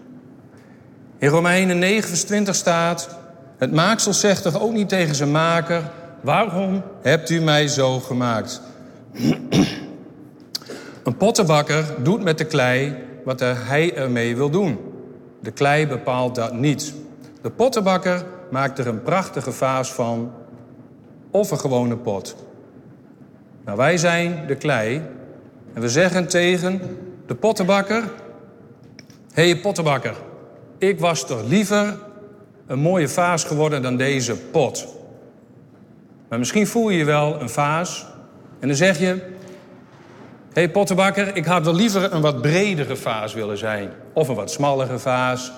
In 1.17 1.27
Romeinen 1.29 1.79
9, 1.79 2.10
vers 2.10 2.24
20 2.24 2.55
staat... 2.55 3.10
Het 3.58 3.72
maaksel 3.72 4.13
zegt 4.13 4.44
toch 4.44 4.60
ook 4.60 4.74
niet 4.74 4.89
tegen 4.89 5.15
zijn 5.15 5.32
maker... 5.32 5.91
Waarom 6.22 6.84
hebt 7.01 7.29
u 7.29 7.39
mij 7.39 7.67
zo 7.67 8.00
gemaakt? 8.00 8.62
Een 11.03 11.17
pottenbakker 11.17 11.86
doet 12.03 12.24
met 12.24 12.38
de 12.38 12.46
klei 12.46 12.96
wat 13.24 13.39
hij 13.39 13.96
ermee 13.96 14.36
wil 14.36 14.50
doen. 14.50 14.79
De 15.45 15.51
klei 15.51 15.87
bepaalt 15.87 16.35
dat 16.35 16.53
niet. 16.53 16.93
De 17.41 17.49
pottenbakker 17.49 18.25
maakt 18.51 18.79
er 18.79 18.87
een 18.87 19.01
prachtige 19.01 19.51
vaas 19.51 19.93
van 19.93 20.31
of 21.31 21.51
een 21.51 21.59
gewone 21.59 21.97
pot. 21.97 22.35
Nou, 23.65 23.77
wij 23.77 23.97
zijn 23.97 24.47
de 24.47 24.55
klei 24.55 25.01
en 25.73 25.81
we 25.81 25.89
zeggen 25.89 26.27
tegen 26.27 26.81
de 27.25 27.35
pottenbakker... 27.35 28.03
Hé 29.31 29.49
hey, 29.49 29.59
pottenbakker, 29.59 30.15
ik 30.77 30.99
was 30.99 31.25
toch 31.25 31.47
liever 31.47 31.97
een 32.67 32.79
mooie 32.79 33.07
vaas 33.07 33.43
geworden 33.43 33.81
dan 33.81 33.97
deze 33.97 34.35
pot. 34.35 34.87
Maar 36.29 36.39
misschien 36.39 36.67
voel 36.67 36.89
je 36.89 36.97
je 36.97 37.05
wel 37.05 37.41
een 37.41 37.49
vaas 37.49 38.05
en 38.59 38.67
dan 38.67 38.77
zeg 38.77 38.99
je... 38.99 39.05
Hé 39.05 40.61
hey, 40.61 40.69
pottenbakker, 40.69 41.35
ik 41.35 41.45
had 41.45 41.65
wel 41.65 41.75
liever 41.75 42.13
een 42.13 42.21
wat 42.21 42.41
bredere 42.41 42.95
vaas 42.95 43.33
willen 43.33 43.57
zijn. 43.57 43.89
Of 44.15 44.27
een 44.27 44.36
wat 44.36 44.51
smallere 44.51 45.00
vaas. 45.00 45.51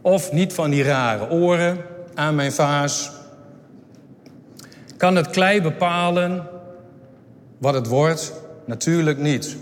Of 0.00 0.32
niet 0.32 0.52
van 0.52 0.70
die 0.70 0.82
rare 0.82 1.30
oren 1.30 1.78
aan 2.14 2.34
mijn 2.34 2.52
vaas. 2.52 3.10
Kan 4.96 5.16
het 5.16 5.30
klei 5.30 5.62
bepalen 5.62 6.46
wat 7.58 7.74
het 7.74 7.86
wordt? 7.86 8.32
Natuurlijk 8.64 9.18
niet. 9.18 9.56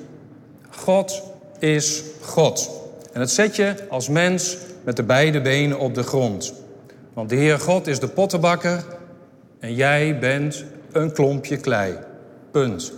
God 0.71 1.23
is 1.59 2.03
God. 2.21 2.71
En 3.13 3.21
dat 3.21 3.31
zet 3.31 3.57
je 3.57 3.75
als 3.89 4.09
mens 4.09 4.57
met 4.85 4.97
de 4.97 5.03
beide 5.03 5.41
benen 5.41 5.79
op 5.79 5.95
de 5.95 6.03
grond. 6.03 6.55
Want 7.13 7.29
de 7.29 7.37
Heer 7.37 7.59
God 7.59 7.87
is 7.87 8.01
de 8.01 8.09
pottenbakker 8.09 8.85
en 9.59 9.75
jij 9.75 10.19
bent 10.19 10.65
een 10.93 11.13
klompje 11.13 11.57
klei. 11.57 11.99
Punt. 12.51 12.93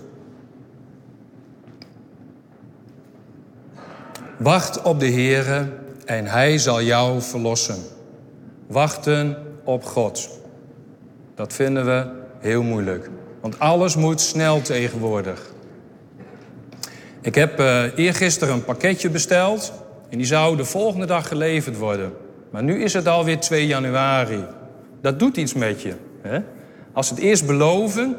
Wacht 4.42 4.82
op 4.82 5.00
de 5.00 5.10
Heere 5.10 5.66
en 6.04 6.26
Hij 6.26 6.58
zal 6.58 6.82
jou 6.82 7.20
verlossen. 7.20 7.76
Wachten 8.66 9.36
op 9.64 9.84
God. 9.84 10.28
Dat 11.34 11.52
vinden 11.52 11.84
we 11.84 12.06
heel 12.38 12.62
moeilijk. 12.62 13.10
Want 13.40 13.58
alles 13.58 13.96
moet 13.96 14.20
snel 14.20 14.60
tegenwoordig. 14.60 15.52
Ik 17.20 17.34
heb 17.34 17.60
uh, 17.60 17.84
eergisteren 17.94 18.54
een 18.54 18.64
pakketje 18.64 19.10
besteld. 19.10 19.72
En 20.08 20.18
die 20.18 20.26
zou 20.26 20.56
de 20.56 20.64
volgende 20.64 21.06
dag 21.06 21.28
geleverd 21.28 21.78
worden. 21.78 22.12
Maar 22.50 22.62
nu 22.62 22.82
is 22.82 22.92
het 22.92 23.08
alweer 23.08 23.40
2 23.40 23.66
januari. 23.66 24.44
Dat 25.00 25.18
doet 25.18 25.36
iets 25.36 25.54
met 25.54 25.82
je. 25.82 25.94
Hè? 26.22 26.38
Als 26.92 27.10
het 27.10 27.18
eerst 27.18 27.46
beloven, 27.46 28.16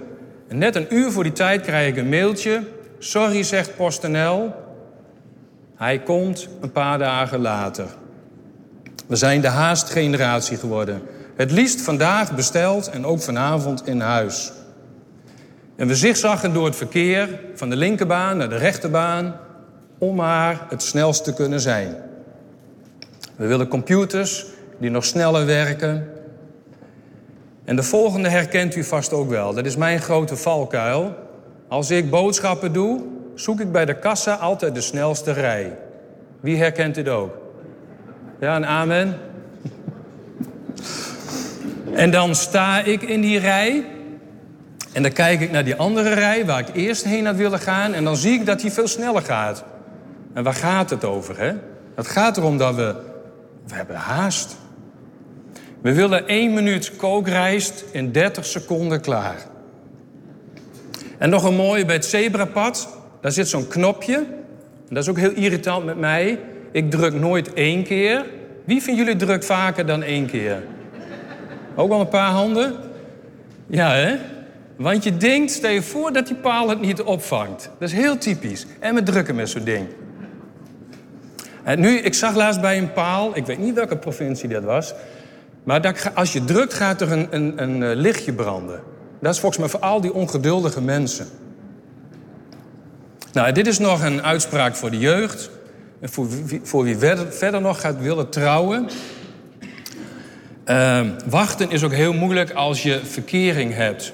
en 0.48 0.58
net 0.58 0.76
een 0.76 0.88
uur 0.90 1.12
voor 1.12 1.24
die 1.24 1.32
tijd 1.32 1.62
krijg 1.62 1.90
ik 1.90 1.98
een 1.98 2.10
mailtje. 2.10 2.64
Sorry, 3.00 3.44
zegt 3.44 3.76
PostNL. 3.76 4.63
Hij 5.84 6.00
komt 6.00 6.48
een 6.62 6.72
paar 6.72 6.98
dagen 6.98 7.40
later. 7.40 7.86
We 9.08 9.16
zijn 9.16 9.42
de 9.42 9.48
haastgeneratie 9.48 10.58
geworden. 10.58 11.02
Het 11.36 11.52
liefst 11.52 11.82
vandaag 11.82 12.36
besteld 12.36 12.90
en 12.90 13.06
ook 13.06 13.22
vanavond 13.22 13.88
in 13.88 14.00
huis. 14.00 14.52
En 15.76 15.88
we 15.88 15.96
zigzaggen 15.96 16.54
door 16.54 16.66
het 16.66 16.76
verkeer 16.76 17.40
van 17.56 17.70
de 17.70 17.76
linkerbaan 17.76 18.38
naar 18.38 18.50
de 18.50 18.58
rechterbaan 18.58 19.36
om 19.98 20.16
maar 20.16 20.66
het 20.70 20.84
snelst 20.84 21.24
te 21.24 21.34
kunnen 21.34 21.60
zijn. 21.60 21.96
We 23.36 23.48
willen 23.48 23.68
computers 23.68 24.46
die 24.80 24.90
nog 24.90 25.06
sneller 25.06 25.46
werken. 25.46 26.10
En 27.66 27.76
de 27.76 27.84
volgende 27.84 28.30
herkent 28.30 28.76
u 28.76 28.84
vast 28.84 29.14
ook 29.14 29.30
wel. 29.30 29.54
Dat 29.54 29.66
is 29.66 29.76
mijn 29.76 30.02
grote 30.02 30.36
valkuil. 30.36 31.16
Als 31.68 31.90
ik 31.90 32.10
boodschappen 32.10 32.74
doe, 32.74 33.13
zoek 33.36 33.60
ik 33.60 33.72
bij 33.72 33.86
de 33.86 34.00
kassa 34.00 34.34
altijd 34.34 34.76
de 34.76 34.82
snelste 34.82 35.32
rij. 35.32 35.78
Wie 36.40 36.58
herkent 36.58 36.96
dit 36.96 37.10
ook? 37.10 37.38
Ja, 38.40 38.56
een 38.56 38.66
amen. 38.66 39.18
En 41.94 42.12
dan 42.12 42.36
sta 42.36 42.80
ik 42.80 43.02
in 43.02 43.22
die 43.22 43.40
rij. 43.40 43.86
En 44.92 45.02
dan 45.02 45.12
kijk 45.12 45.40
ik 45.40 45.52
naar 45.52 45.64
die 45.64 45.76
andere 45.76 46.14
rij 46.14 46.46
waar 46.46 46.60
ik 46.60 46.76
eerst 46.76 47.04
heen 47.04 47.26
had 47.26 47.36
willen 47.36 47.60
gaan. 47.60 47.94
En 47.94 48.04
dan 48.04 48.16
zie 48.16 48.34
ik 48.34 48.46
dat 48.46 48.60
die 48.60 48.72
veel 48.72 48.88
sneller 48.88 49.22
gaat. 49.22 49.64
En 50.34 50.44
waar 50.44 50.54
gaat 50.54 50.90
het 50.90 51.04
over, 51.04 51.40
hè? 51.40 51.54
Het 51.96 52.08
gaat 52.08 52.38
erom 52.38 52.58
dat 52.58 52.76
we... 52.76 52.96
We 53.68 53.76
hebben 53.76 53.96
haast. 53.96 54.56
We 55.82 55.94
willen 55.94 56.28
één 56.28 56.54
minuut 56.54 56.96
kookrijst 56.96 57.84
in 57.92 58.12
30 58.12 58.46
seconden 58.46 59.02
klaar. 59.02 59.36
En 61.18 61.30
nog 61.30 61.44
een 61.44 61.56
mooie 61.56 61.86
bij 61.86 61.96
het 61.96 62.06
zebrapad. 62.06 63.03
Daar 63.24 63.32
zit 63.32 63.48
zo'n 63.48 63.68
knopje. 63.68 64.16
En 64.16 64.96
dat 64.96 65.04
is 65.04 65.10
ook 65.10 65.18
heel 65.18 65.32
irritant 65.32 65.86
met 65.86 65.98
mij. 65.98 66.40
Ik 66.72 66.92
druk 66.92 67.14
nooit 67.14 67.54
één 67.54 67.84
keer. 67.84 68.26
Wie 68.66 68.84
van 68.84 68.96
jullie 68.96 69.16
drukt 69.16 69.46
vaker 69.46 69.86
dan 69.86 70.04
één 70.04 70.26
keer? 70.26 70.64
Ook 71.76 71.90
wel 71.90 72.00
een 72.00 72.08
paar 72.08 72.32
handen? 72.32 72.76
Ja, 73.68 73.94
hè? 73.94 74.16
Want 74.76 75.04
je 75.04 75.18
denkt, 75.18 75.52
stel 75.52 75.72
je 75.72 75.82
voor 75.82 76.14
dat 76.14 76.28
die 76.28 76.36
paal 76.36 76.70
het 76.70 76.82
niet 76.82 77.02
opvangt. 77.02 77.70
Dat 77.80 77.90
is 77.90 77.96
heel 77.96 78.18
typisch. 78.18 78.66
En 78.80 78.94
met 78.94 79.06
drukken 79.06 79.36
met 79.36 79.50
zo'n 79.50 79.64
ding. 79.64 79.88
En 81.64 81.80
nu, 81.80 81.98
ik 81.98 82.14
zag 82.14 82.36
laatst 82.36 82.62
bij 82.62 82.78
een 82.78 82.94
paal, 82.94 83.32
ik 83.34 83.46
weet 83.46 83.60
niet 83.60 83.76
welke 83.76 83.98
provincie 83.98 84.50
dat 84.50 84.64
was... 84.64 84.94
maar 85.64 85.82
dat, 85.82 86.12
als 86.14 86.34
je 86.34 86.44
drukt 86.44 86.74
gaat 86.74 87.02
er 87.02 87.12
een, 87.12 87.28
een, 87.30 87.62
een 87.62 87.84
eh, 87.84 87.96
lichtje 87.96 88.34
branden. 88.34 88.80
Dat 89.20 89.34
is 89.34 89.40
volgens 89.40 89.60
mij 89.62 89.70
voor 89.70 89.80
al 89.80 90.02
die 90.02 90.14
ongeduldige 90.14 90.82
mensen. 90.82 91.28
Nou, 93.34 93.52
dit 93.52 93.68
is 93.68 93.80
nog 93.80 94.04
een 94.04 94.24
uitspraak 94.24 94.76
voor 94.76 94.92
de 94.92 94.98
jeugd. 94.98 95.50
En 96.00 96.10
voor, 96.10 96.28
wie, 96.46 96.60
voor 96.64 96.84
wie 96.84 96.98
verder, 97.30 97.62
nog 97.62 97.82
gaat 97.82 98.02
willen 98.02 98.30
trouwen. 98.30 98.90
Uh, 100.66 101.02
wachten 101.26 101.70
is 101.70 101.84
ook 101.84 101.94
heel 101.94 102.14
moeilijk 102.14 102.52
als 102.52 102.84
je 102.84 103.00
verkering 103.04 103.74
hebt. 103.74 104.14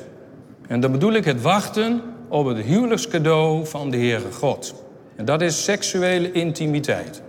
En 0.67 0.79
dan 0.79 0.91
bedoel 0.91 1.13
ik 1.13 1.25
het 1.25 1.41
wachten 1.41 2.01
op 2.27 2.45
het 2.45 2.57
huwelijkscadeau 2.57 3.67
van 3.67 3.89
de 3.89 3.97
Heere 3.97 4.31
God. 4.31 4.73
En 5.15 5.25
dat 5.25 5.41
is 5.41 5.63
seksuele 5.63 6.31
intimiteit. 6.31 7.21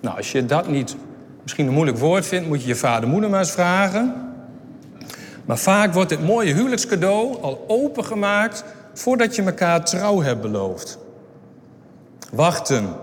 Nou, 0.00 0.16
als 0.16 0.32
je 0.32 0.46
dat 0.46 0.68
niet 0.68 0.96
misschien 1.42 1.66
een 1.66 1.72
moeilijk 1.72 1.98
woord 1.98 2.26
vindt, 2.26 2.48
moet 2.48 2.62
je 2.62 2.68
je 2.68 2.76
vader 2.76 3.08
moeder 3.08 3.30
maar 3.30 3.40
eens 3.40 3.50
vragen. 3.50 4.32
Maar 5.44 5.58
vaak 5.58 5.94
wordt 5.94 6.08
dit 6.08 6.24
mooie 6.24 6.54
huwelijkscadeau 6.54 7.40
al 7.40 7.64
opengemaakt 7.68 8.64
voordat 8.94 9.34
je 9.34 9.42
elkaar 9.42 9.84
trouw 9.84 10.20
hebt 10.20 10.40
beloofd. 10.40 10.98
Wachten. 12.30 12.94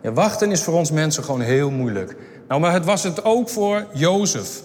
Ja, 0.00 0.12
wachten 0.12 0.50
is 0.50 0.62
voor 0.62 0.74
ons 0.74 0.90
mensen 0.90 1.24
gewoon 1.24 1.40
heel 1.40 1.70
moeilijk. 1.70 2.16
Nou, 2.48 2.60
maar 2.60 2.72
het 2.72 2.84
was 2.84 3.02
het 3.02 3.24
ook 3.24 3.48
voor 3.48 3.86
Jozef. 3.92 4.62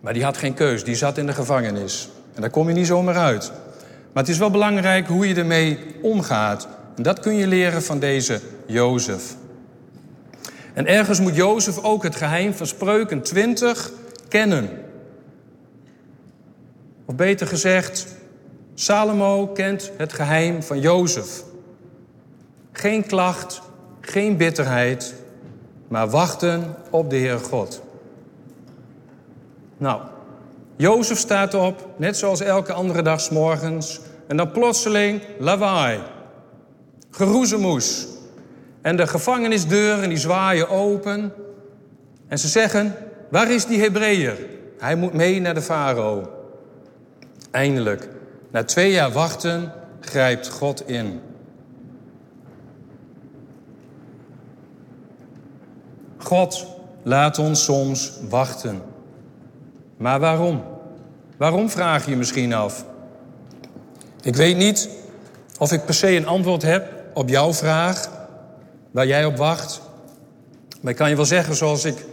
Maar 0.00 0.12
die 0.12 0.24
had 0.24 0.36
geen 0.36 0.54
keus, 0.54 0.84
die 0.84 0.94
zat 0.94 1.18
in 1.18 1.26
de 1.26 1.32
gevangenis. 1.32 2.08
En 2.34 2.40
daar 2.40 2.50
kom 2.50 2.68
je 2.68 2.74
niet 2.74 2.86
zomaar 2.86 3.16
uit. 3.16 3.52
Maar 4.12 4.22
het 4.22 4.28
is 4.28 4.38
wel 4.38 4.50
belangrijk 4.50 5.06
hoe 5.06 5.28
je 5.28 5.34
ermee 5.34 5.78
omgaat. 6.02 6.68
En 6.96 7.02
dat 7.02 7.20
kun 7.20 7.34
je 7.34 7.46
leren 7.46 7.82
van 7.82 7.98
deze 7.98 8.40
Jozef. 8.66 9.36
En 10.74 10.86
ergens 10.86 11.20
moet 11.20 11.34
Jozef 11.34 11.82
ook 11.82 12.02
het 12.02 12.16
geheim 12.16 12.54
van 12.54 12.66
Spreuken 12.66 13.22
20 13.22 13.92
kennen. 14.28 14.70
Of 17.04 17.14
beter 17.14 17.46
gezegd, 17.46 18.06
Salomo 18.74 19.46
kent 19.46 19.90
het 19.96 20.12
geheim 20.12 20.62
van 20.62 20.80
Jozef. 20.80 21.42
Geen 22.80 23.06
klacht, 23.06 23.62
geen 24.00 24.36
bitterheid, 24.36 25.14
maar 25.88 26.08
wachten 26.08 26.74
op 26.90 27.10
de 27.10 27.16
Heer 27.16 27.38
God. 27.38 27.82
Nou, 29.76 30.00
Jozef 30.76 31.18
staat 31.18 31.54
op, 31.54 31.88
net 31.96 32.16
zoals 32.16 32.40
elke 32.40 32.72
andere 32.72 33.02
dag 33.02 33.20
s 33.20 33.30
morgens. 33.30 34.00
En 34.26 34.36
dan 34.36 34.50
plotseling 34.50 35.22
lawaai. 35.38 36.00
Geroezemoes. 37.10 38.06
En 38.82 38.96
de 38.96 39.06
gevangenisdeuren 39.06 40.08
die 40.08 40.18
zwaaien 40.18 40.68
open. 40.68 41.32
En 42.28 42.38
ze 42.38 42.48
zeggen, 42.48 42.94
waar 43.30 43.50
is 43.50 43.66
die 43.66 43.80
Hebreeër? 43.80 44.36
Hij 44.78 44.94
moet 44.94 45.12
mee 45.12 45.40
naar 45.40 45.54
de 45.54 45.62
farao. 45.62 46.30
Eindelijk, 47.50 48.08
na 48.50 48.64
twee 48.64 48.90
jaar 48.90 49.12
wachten, 49.12 49.72
grijpt 50.00 50.48
God 50.48 50.88
in. 50.88 51.20
God 56.18 56.66
laat 57.02 57.38
ons 57.38 57.64
soms 57.64 58.12
wachten. 58.28 58.82
Maar 59.96 60.20
waarom? 60.20 60.62
Waarom 61.36 61.70
vraag 61.70 62.06
je 62.06 62.16
misschien 62.16 62.52
af? 62.52 62.84
Ik 64.22 64.36
weet 64.36 64.56
niet 64.56 64.88
of 65.58 65.72
ik 65.72 65.84
per 65.84 65.94
se 65.94 66.16
een 66.16 66.26
antwoord 66.26 66.62
heb 66.62 66.92
op 67.14 67.28
jouw 67.28 67.52
vraag, 67.52 68.10
waar 68.90 69.06
jij 69.06 69.24
op 69.24 69.36
wacht. 69.36 69.80
Maar 70.80 70.92
ik 70.92 70.98
kan 70.98 71.08
je 71.10 71.16
wel 71.16 71.24
zeggen, 71.24 71.54
zoals 71.54 71.84
ik 71.84 72.04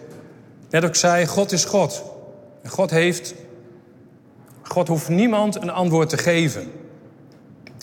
net 0.70 0.86
ook 0.86 0.96
zei, 0.96 1.26
God 1.26 1.52
is 1.52 1.66
God. 1.66 2.04
En 2.62 2.70
God 2.70 2.90
heeft, 2.90 3.34
God 4.62 4.88
hoeft 4.88 5.10
niemand 5.10 5.56
een 5.56 5.70
antwoord 5.70 6.10
te 6.10 6.18
geven. 6.18 6.72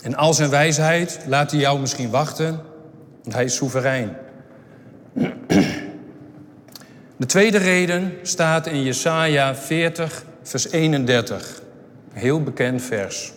En 0.03 0.15
al 0.15 0.33
zijn 0.33 0.49
wijsheid 0.49 1.19
laat 1.27 1.51
hij 1.51 1.59
jou 1.59 1.79
misschien 1.79 2.09
wachten, 2.09 2.61
want 3.23 3.35
hij 3.35 3.43
is 3.43 3.55
soeverein. 3.55 4.17
De 7.17 7.25
tweede 7.25 7.57
reden 7.57 8.13
staat 8.21 8.67
in 8.67 8.83
Jesaja 8.83 9.55
40, 9.55 10.25
vers 10.43 10.71
31. 10.71 11.61
Een 12.13 12.19
heel 12.19 12.43
bekend 12.43 12.81
vers. 12.81 13.33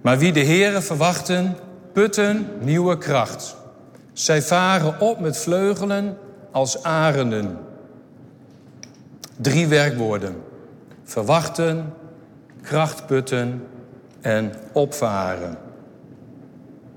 Maar 0.00 0.18
wie 0.18 0.32
de 0.32 0.44
Heere 0.44 0.80
verwachten, 0.80 1.56
putten 1.92 2.48
nieuwe 2.60 2.98
kracht. 2.98 3.56
Zij 4.12 4.42
varen 4.42 5.00
op 5.00 5.20
met 5.20 5.36
vleugelen 5.36 6.18
als 6.50 6.82
arenden. 6.82 7.58
Drie 9.36 9.66
werkwoorden. 9.66 10.42
Verwachten, 11.04 11.94
kracht 12.62 13.06
putten 13.06 13.66
en 14.20 14.52
opvaren. 14.72 15.58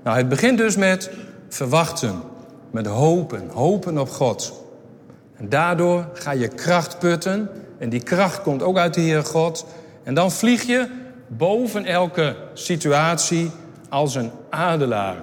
Nou, 0.02 0.16
het 0.16 0.28
begint 0.28 0.58
dus 0.58 0.76
met 0.76 1.10
verwachten, 1.48 2.22
met 2.70 2.86
hopen, 2.86 3.48
hopen 3.48 3.98
op 3.98 4.08
God. 4.10 4.64
En 5.36 5.48
daardoor 5.48 6.08
ga 6.12 6.30
je 6.30 6.48
kracht 6.48 6.98
putten. 6.98 7.48
En 7.78 7.88
die 7.88 8.02
kracht 8.02 8.42
komt 8.42 8.62
ook 8.62 8.76
uit 8.76 8.94
de 8.94 9.00
Heer 9.00 9.24
God. 9.24 9.66
En 10.02 10.14
dan 10.14 10.30
vlieg 10.30 10.62
je 10.62 10.88
boven 11.26 11.84
elke 11.84 12.36
situatie 12.54 13.50
als 13.88 14.14
een 14.14 14.30
adelaar. 14.50 15.16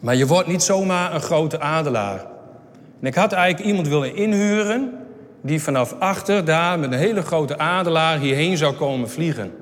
Maar 0.00 0.16
je 0.16 0.26
wordt 0.26 0.48
niet 0.48 0.62
zomaar 0.62 1.14
een 1.14 1.20
grote 1.20 1.60
adelaar. 1.60 2.26
En 3.00 3.06
ik 3.06 3.14
had 3.14 3.32
eigenlijk 3.32 3.68
iemand 3.68 3.88
willen 3.88 4.16
inhuren... 4.16 4.92
die 5.40 5.62
vanaf 5.62 5.94
achter 5.98 6.44
daar 6.44 6.78
met 6.78 6.92
een 6.92 6.98
hele 6.98 7.22
grote 7.22 7.58
adelaar 7.58 8.18
hierheen 8.18 8.56
zou 8.56 8.74
komen 8.74 9.10
vliegen. 9.10 9.52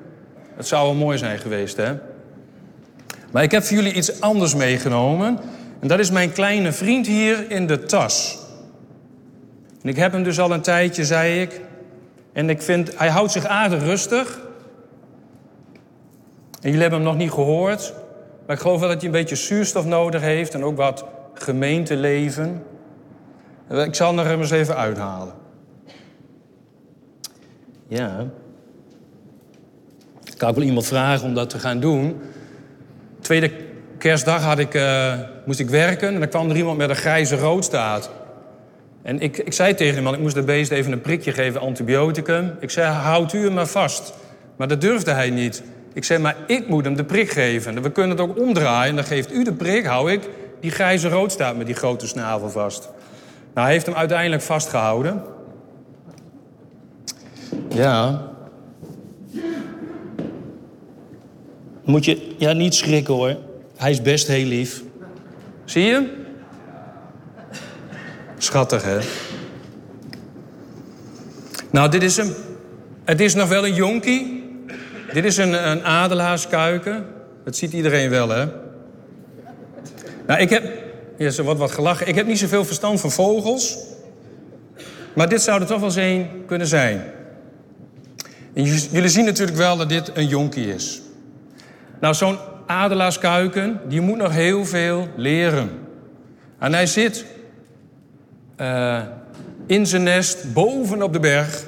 Dat 0.55 0.67
zou 0.67 0.85
wel 0.85 0.95
mooi 0.95 1.17
zijn 1.17 1.39
geweest, 1.39 1.77
hè? 1.77 1.93
Maar 3.31 3.43
ik 3.43 3.51
heb 3.51 3.63
voor 3.63 3.75
jullie 3.75 3.93
iets 3.93 4.21
anders 4.21 4.55
meegenomen. 4.55 5.39
En 5.79 5.87
dat 5.87 5.99
is 5.99 6.11
mijn 6.11 6.31
kleine 6.31 6.71
vriend 6.71 7.07
hier 7.07 7.51
in 7.51 7.67
de 7.67 7.83
tas. 7.83 8.37
Ik 9.85 9.95
heb 9.95 10.11
hem 10.11 10.23
dus 10.23 10.39
al 10.39 10.51
een 10.51 10.61
tijdje, 10.61 11.05
zei 11.05 11.41
ik. 11.41 11.61
En 12.33 12.49
ik 12.49 12.61
vind, 12.61 12.97
hij 12.97 13.09
houdt 13.09 13.31
zich 13.31 13.45
aardig 13.45 13.83
rustig. 13.83 14.39
En 16.61 16.71
jullie 16.71 16.81
hebben 16.81 16.99
hem 16.99 17.07
nog 17.07 17.17
niet 17.17 17.31
gehoord. 17.31 17.93
Maar 18.45 18.55
ik 18.55 18.61
geloof 18.61 18.79
wel 18.79 18.89
dat 18.89 18.97
hij 18.97 19.05
een 19.05 19.11
beetje 19.11 19.35
zuurstof 19.35 19.85
nodig 19.85 20.21
heeft 20.21 20.53
en 20.53 20.63
ook 20.63 20.77
wat 20.77 21.05
gemeenteleven. 21.33 22.63
Ik 23.69 23.95
zal 23.95 24.17
er 24.17 24.39
eens 24.39 24.51
even 24.51 24.75
uithalen. 24.75 25.33
Ja. 27.87 28.25
Ik 30.23 30.37
kan 30.37 30.53
wel 30.53 30.63
iemand 30.63 30.85
vragen 30.85 31.27
om 31.27 31.33
dat 31.33 31.49
te 31.49 31.59
gaan 31.59 31.79
doen. 31.79 32.21
Tweede 33.21 33.51
kerstdag 33.97 34.43
had 34.43 34.59
ik, 34.59 34.73
uh, 34.73 35.13
moest 35.45 35.59
ik 35.59 35.69
werken 35.69 36.13
en 36.13 36.19
dan 36.19 36.29
kwam 36.29 36.49
er 36.49 36.55
iemand 36.55 36.77
met 36.77 36.89
een 36.89 36.95
grijze 36.95 37.35
roodstaat. 37.35 38.09
En 39.05 39.19
ik, 39.19 39.37
ik 39.37 39.53
zei 39.53 39.73
tegen 39.73 40.03
hem, 40.03 40.13
ik 40.13 40.19
moest 40.19 40.35
de 40.35 40.43
beest 40.43 40.71
even 40.71 40.91
een 40.91 41.01
prikje 41.01 41.31
geven, 41.31 41.61
antibioticum. 41.61 42.51
Ik 42.59 42.69
zei, 42.69 42.91
houdt 42.91 43.33
u 43.33 43.43
hem 43.43 43.53
maar 43.53 43.67
vast. 43.67 44.13
Maar 44.55 44.67
dat 44.67 44.81
durfde 44.81 45.11
hij 45.11 45.29
niet. 45.29 45.63
Ik 45.93 46.03
zei, 46.03 46.19
maar 46.19 46.35
ik 46.47 46.67
moet 46.67 46.85
hem 46.85 46.95
de 46.95 47.03
prik 47.03 47.29
geven. 47.29 47.81
We 47.81 47.91
kunnen 47.91 48.17
het 48.17 48.27
ook 48.27 48.39
omdraaien. 48.39 48.95
Dan 48.95 49.03
geeft 49.03 49.31
u 49.31 49.43
de 49.43 49.53
prik, 49.53 49.85
hou 49.85 50.11
ik 50.11 50.29
die 50.59 50.71
grijze 50.71 51.09
roodstaat 51.09 51.57
met 51.57 51.65
die 51.65 51.75
grote 51.75 52.07
snavel 52.07 52.49
vast. 52.49 52.89
Nou, 53.53 53.65
hij 53.65 53.71
heeft 53.71 53.85
hem 53.85 53.95
uiteindelijk 53.95 54.41
vastgehouden. 54.41 55.23
Ja. 57.69 58.21
Moet 61.83 62.05
je, 62.05 62.33
ja, 62.37 62.53
niet 62.53 62.75
schrikken 62.75 63.13
hoor. 63.13 63.37
Hij 63.77 63.91
is 63.91 64.01
best 64.01 64.27
heel 64.27 64.45
lief. 64.45 64.83
Zie 65.65 65.83
je? 65.83 66.24
Schattig, 68.37 68.83
hè? 68.83 68.97
Nou, 71.71 71.89
dit 71.89 72.03
is 72.03 72.17
hem. 72.17 72.33
Het 73.03 73.21
is 73.21 73.33
nog 73.33 73.49
wel 73.49 73.65
een 73.65 73.73
jonkie. 73.73 74.43
Dit 75.13 75.25
is 75.25 75.37
een, 75.37 75.69
een 75.69 75.83
adelaarskuiken. 75.83 77.05
Dat 77.43 77.55
ziet 77.55 77.73
iedereen 77.73 78.09
wel, 78.09 78.29
hè? 78.29 78.45
Nou, 80.27 80.39
ik 80.39 80.49
heb... 80.49 80.83
Ja, 81.17 81.29
ze 81.29 81.43
wordt 81.43 81.59
wat 81.59 81.71
gelachen. 81.71 82.07
Ik 82.07 82.15
heb 82.15 82.27
niet 82.27 82.39
zoveel 82.39 82.65
verstand 82.65 82.99
van 82.99 83.11
vogels. 83.11 83.77
Maar 85.15 85.29
dit 85.29 85.41
zou 85.41 85.61
er 85.61 85.67
toch 85.67 85.79
wel 85.79 85.87
eens 85.87 85.95
een 85.95 86.27
kunnen 86.45 86.67
zijn. 86.67 87.03
En 88.53 88.63
jullie 88.91 89.09
zien 89.09 89.25
natuurlijk 89.25 89.57
wel 89.57 89.77
dat 89.77 89.89
dit 89.89 90.11
een 90.13 90.27
jonkie 90.27 90.73
is. 90.73 91.01
Nou, 91.99 92.13
zo'n 92.13 92.37
adelaarskuiken, 92.65 93.79
die 93.87 94.01
moet 94.01 94.17
nog 94.17 94.31
heel 94.31 94.65
veel 94.65 95.07
leren. 95.15 95.69
En 96.59 96.73
hij 96.73 96.85
zit 96.85 97.25
uh, 98.61 99.01
in 99.65 99.87
zijn 99.87 100.03
nest 100.03 100.53
boven 100.53 101.01
op 101.01 101.13
de 101.13 101.19
berg. 101.19 101.63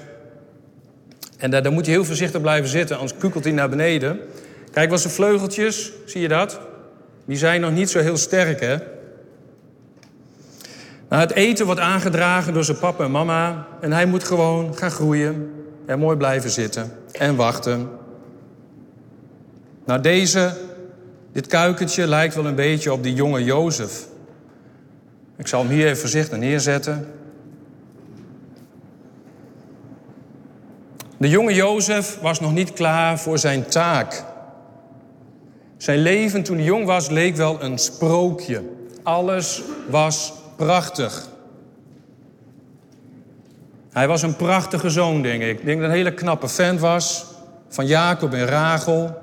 En 1.37 1.51
daar, 1.51 1.63
daar 1.63 1.71
moet 1.71 1.85
hij 1.85 1.95
heel 1.95 2.05
voorzichtig 2.05 2.41
blijven 2.41 2.69
zitten, 2.69 2.97
anders 2.97 3.17
kukelt 3.19 3.43
hij 3.43 3.53
naar 3.53 3.69
beneden. 3.69 4.19
Kijk, 4.71 4.89
wat 4.89 5.01
zijn 5.01 5.13
vleugeltjes, 5.13 5.91
zie 6.05 6.21
je 6.21 6.27
dat? 6.27 6.59
Die 7.25 7.37
zijn 7.37 7.61
nog 7.61 7.71
niet 7.71 7.89
zo 7.89 7.99
heel 7.99 8.17
sterk, 8.17 8.59
hè? 8.59 8.77
Nou, 11.09 11.21
het 11.21 11.31
eten 11.31 11.65
wordt 11.65 11.81
aangedragen 11.81 12.53
door 12.53 12.63
zijn 12.63 12.79
papa 12.79 13.03
en 13.03 13.11
mama. 13.11 13.67
En 13.81 13.91
hij 13.91 14.05
moet 14.05 14.23
gewoon 14.23 14.77
gaan 14.77 14.91
groeien 14.91 15.51
en 15.85 15.99
mooi 15.99 16.17
blijven 16.17 16.49
zitten 16.49 16.91
en 17.11 17.35
wachten. 17.35 17.89
Nou, 19.85 20.01
deze, 20.01 20.57
dit 21.31 21.47
kuikentje 21.47 22.07
lijkt 22.07 22.35
wel 22.35 22.45
een 22.45 22.55
beetje 22.55 22.93
op 22.93 23.03
die 23.03 23.13
jonge 23.13 23.43
Jozef. 23.43 24.07
Ik 25.37 25.47
zal 25.47 25.61
hem 25.61 25.71
hier 25.71 25.85
even 25.85 25.97
voorzichtig 25.97 26.37
neerzetten. 26.37 27.07
De 31.17 31.29
jonge 31.29 31.53
Jozef 31.53 32.19
was 32.21 32.39
nog 32.39 32.53
niet 32.53 32.73
klaar 32.73 33.19
voor 33.19 33.37
zijn 33.39 33.65
taak. 33.65 34.23
Zijn 35.77 35.99
leven 35.99 36.43
toen 36.43 36.55
hij 36.55 36.65
jong 36.65 36.85
was 36.85 37.09
leek 37.09 37.35
wel 37.35 37.63
een 37.63 37.77
sprookje. 37.77 38.63
Alles 39.03 39.61
was 39.89 40.33
prachtig. 40.55 41.27
Hij 43.89 44.07
was 44.07 44.21
een 44.21 44.35
prachtige 44.35 44.89
zoon, 44.89 45.21
denk 45.21 45.41
ik. 45.41 45.59
Ik 45.59 45.65
denk 45.65 45.79
dat 45.79 45.89
hij 45.89 45.99
een 45.99 46.05
hele 46.05 46.15
knappe 46.15 46.47
vent 46.47 46.79
was 46.79 47.25
van 47.69 47.87
Jacob 47.87 48.33
en 48.33 48.45
Rachel. 48.45 49.21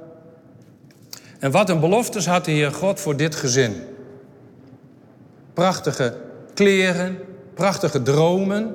En 1.38 1.50
wat 1.50 1.68
een 1.68 1.80
beloftes 1.80 2.26
had 2.26 2.44
de 2.44 2.50
Heer 2.50 2.72
God 2.72 3.00
voor 3.00 3.16
dit 3.16 3.34
gezin. 3.34 3.82
Prachtige 5.54 6.16
kleren, 6.54 7.18
prachtige 7.54 8.02
dromen. 8.02 8.74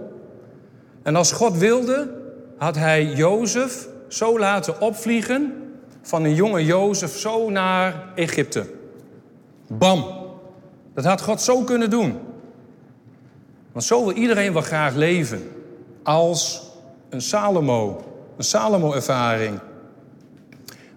En 1.04 1.16
als 1.16 1.32
God 1.32 1.58
wilde, 1.58 2.12
had 2.58 2.76
hij 2.76 3.06
Jozef 3.06 3.88
zo 4.08 4.40
laten 4.40 4.82
opvliegen 4.82 5.54
van 6.02 6.24
een 6.24 6.36
jonge 6.36 6.66
Jozef 6.66 7.18
zo 7.18 7.50
naar 7.50 8.12
Egypte. 8.16 8.66
Bam! 9.68 10.06
Dat 10.94 11.06
had 11.06 11.22
God 11.22 11.42
zo 11.42 11.64
kunnen 11.64 11.90
doen. 11.90 12.20
Want 13.72 13.86
zo 13.86 14.06
wil 14.06 14.16
iedereen 14.16 14.54
wel 14.54 14.62
graag 14.62 14.96
leven. 14.96 15.50
Als 16.04 16.70
een 17.10 17.22
Salomo. 17.22 18.04
Een 18.38 18.44
Salomo-ervaring. 18.44 19.60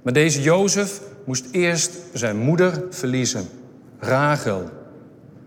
Maar 0.03 0.13
deze 0.13 0.43
Jozef 0.43 1.01
moest 1.25 1.45
eerst 1.51 1.93
zijn 2.13 2.37
moeder 2.37 2.83
verliezen. 2.91 3.49
Rachel. 3.99 4.63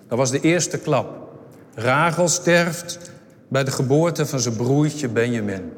Dat 0.08 0.18
was 0.18 0.32
de 0.32 0.40
eerste 0.40 0.78
klap. 0.78 1.26
Rachel 1.74 2.28
sterft 2.28 3.12
bij 3.48 3.64
de 3.64 3.72
geboorte 3.72 4.26
van 4.26 4.40
zijn 4.40 4.56
broertje 4.56 5.08
Benjamin. 5.08 5.72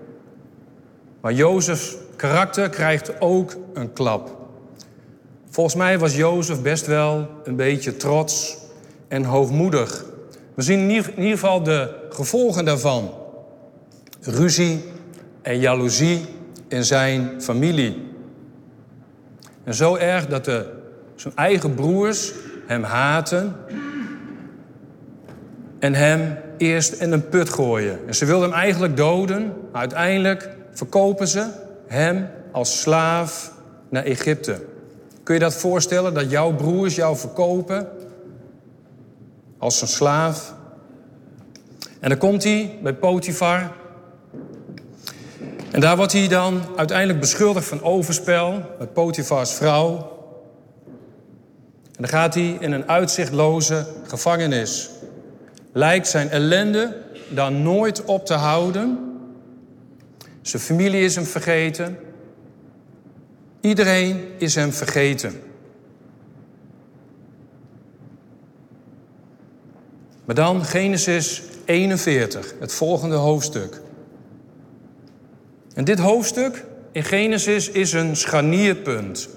Maar 1.21 1.33
Jozefs 1.33 1.95
karakter 2.15 2.69
krijgt 2.69 3.21
ook 3.21 3.55
een 3.73 3.93
klap. 3.93 4.35
Volgens 5.49 5.75
mij 5.75 5.99
was 5.99 6.15
Jozef 6.15 6.61
best 6.61 6.85
wel 6.85 7.27
een 7.43 7.55
beetje 7.55 7.97
trots 7.97 8.57
en 9.07 9.23
hoogmoedig. 9.23 10.05
We 10.53 10.61
zien 10.61 10.79
in 10.89 11.03
ieder 11.15 11.31
geval 11.31 11.63
de 11.63 11.89
gevolgen 12.09 12.65
daarvan. 12.65 13.13
Ruzie 14.21 14.83
en 15.41 15.59
jaloezie 15.59 16.25
in 16.67 16.83
zijn 16.83 17.41
familie. 17.41 18.11
En 19.63 19.73
zo 19.73 19.95
erg 19.95 20.27
dat 20.27 20.45
de, 20.45 20.69
zijn 21.15 21.35
eigen 21.35 21.73
broers 21.73 22.33
hem 22.65 22.83
haten 22.83 23.55
en 25.79 25.93
hem 25.93 26.37
eerst 26.57 26.93
in 26.93 27.11
een 27.11 27.29
put 27.29 27.49
gooien. 27.49 27.99
En 28.07 28.15
ze 28.15 28.25
wilden 28.25 28.49
hem 28.49 28.59
eigenlijk 28.59 28.97
doden, 28.97 29.53
maar 29.71 29.81
uiteindelijk 29.81 30.49
verkopen 30.71 31.27
ze 31.27 31.47
hem 31.87 32.27
als 32.51 32.81
slaaf 32.81 33.51
naar 33.89 34.03
Egypte. 34.03 34.65
Kun 35.23 35.33
je 35.33 35.41
dat 35.41 35.55
voorstellen, 35.55 36.13
dat 36.13 36.31
jouw 36.31 36.55
broers 36.55 36.95
jou 36.95 37.17
verkopen 37.17 37.87
als 39.57 39.81
een 39.81 39.87
slaaf? 39.87 40.53
En 41.99 42.09
dan 42.09 42.17
komt 42.17 42.43
hij 42.43 42.77
bij 42.81 42.93
Potifar. 42.93 43.71
En 45.71 45.81
daar 45.81 45.97
wordt 45.97 46.11
hij 46.11 46.27
dan 46.27 46.61
uiteindelijk 46.75 47.19
beschuldigd 47.19 47.67
van 47.67 47.83
overspel 47.83 48.61
met 48.79 48.93
Potifars 48.93 49.53
vrouw. 49.53 50.15
En 51.85 52.03
dan 52.03 52.07
gaat 52.07 52.33
hij 52.33 52.57
in 52.59 52.71
een 52.71 52.87
uitzichtloze 52.87 53.85
gevangenis. 54.07 54.89
Lijkt 55.71 56.07
zijn 56.07 56.29
ellende 56.29 56.97
dan 57.29 57.61
nooit 57.61 58.05
op 58.05 58.25
te 58.25 58.33
houden. 58.33 58.99
Zijn 60.41 60.61
familie 60.61 61.03
is 61.03 61.15
hem 61.15 61.25
vergeten. 61.25 61.97
Iedereen 63.61 64.23
is 64.37 64.55
hem 64.55 64.71
vergeten. 64.71 65.41
Maar 70.25 70.35
dan 70.35 70.65
Genesis 70.65 71.43
41, 71.65 72.53
het 72.59 72.73
volgende 72.73 73.15
hoofdstuk. 73.15 73.81
En 75.73 75.83
dit 75.83 75.99
hoofdstuk 75.99 76.65
in 76.91 77.03
Genesis 77.03 77.69
is 77.69 77.93
een 77.93 78.15
scharnierpunt. 78.15 79.29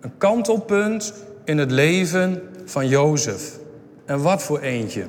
Een 0.00 0.12
kantelpunt 0.18 1.12
in 1.44 1.58
het 1.58 1.70
leven 1.70 2.42
van 2.64 2.88
Jozef. 2.88 3.58
En 4.04 4.22
wat 4.22 4.42
voor 4.42 4.60
eentje. 4.60 5.06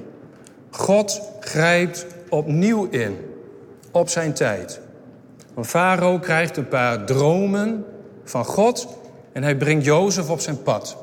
God 0.77 1.21
grijpt 1.39 2.05
opnieuw 2.29 2.87
in 2.89 3.17
op 3.91 4.09
zijn 4.09 4.33
tijd. 4.33 4.79
Want 5.53 5.67
Farao 5.67 6.19
krijgt 6.19 6.57
een 6.57 6.67
paar 6.67 7.05
dromen 7.05 7.85
van 8.23 8.45
God 8.45 8.87
en 9.31 9.43
hij 9.43 9.55
brengt 9.55 9.85
Jozef 9.85 10.29
op 10.29 10.39
zijn 10.39 10.63
pad. 10.63 10.97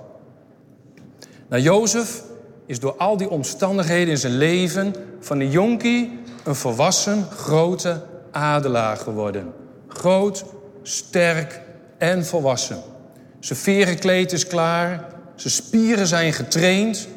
Nou, 1.48 1.62
Jozef 1.62 2.22
is 2.66 2.80
door 2.80 2.94
al 2.96 3.16
die 3.16 3.30
omstandigheden 3.30 4.08
in 4.08 4.18
zijn 4.18 4.36
leven 4.36 4.94
van 5.20 5.40
een 5.40 5.50
jonkie 5.50 6.18
een 6.44 6.54
volwassen, 6.54 7.26
grote 7.36 8.02
adelaar 8.30 8.96
geworden. 8.96 9.52
Groot, 9.88 10.44
sterk 10.82 11.60
en 11.98 12.26
volwassen. 12.26 12.82
Zijn 13.40 13.58
verenkleed 13.58 14.32
is 14.32 14.46
klaar, 14.46 15.06
zijn 15.34 15.52
spieren 15.52 16.06
zijn 16.06 16.32
getraind, 16.32 17.08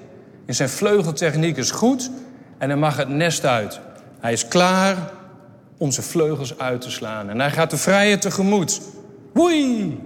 en 0.46 0.56
zijn 0.56 0.70
vleugeltechniek 0.70 1.58
is 1.58 1.72
goed 1.72 2.10
en 2.58 2.70
hij 2.70 2.78
mag 2.78 2.98
het 2.98 3.10
nest 3.10 3.46
uit. 3.46 3.80
Hij 4.20 4.34
is 4.34 4.48
klaar 4.48 4.98
om 5.78 5.92
zijn 5.92 6.06
vleugels 6.06 6.60
uit 6.60 6.82
te 6.82 6.92
slaan. 6.92 7.30
En 7.30 7.40
hij 7.40 7.52
gaat 7.52 7.70
de 7.70 7.78
vrije 7.78 8.18
tegemoet. 8.18 8.82
Woei! 9.34 10.00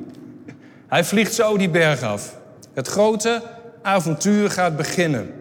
Hij 0.88 1.04
vliegt 1.04 1.34
zo 1.34 1.58
die 1.58 1.70
berg 1.70 2.02
af. 2.02 2.38
Het 2.74 2.88
grote 2.88 3.42
avontuur 3.82 4.50
gaat 4.50 4.78
beginnen. 4.78 5.34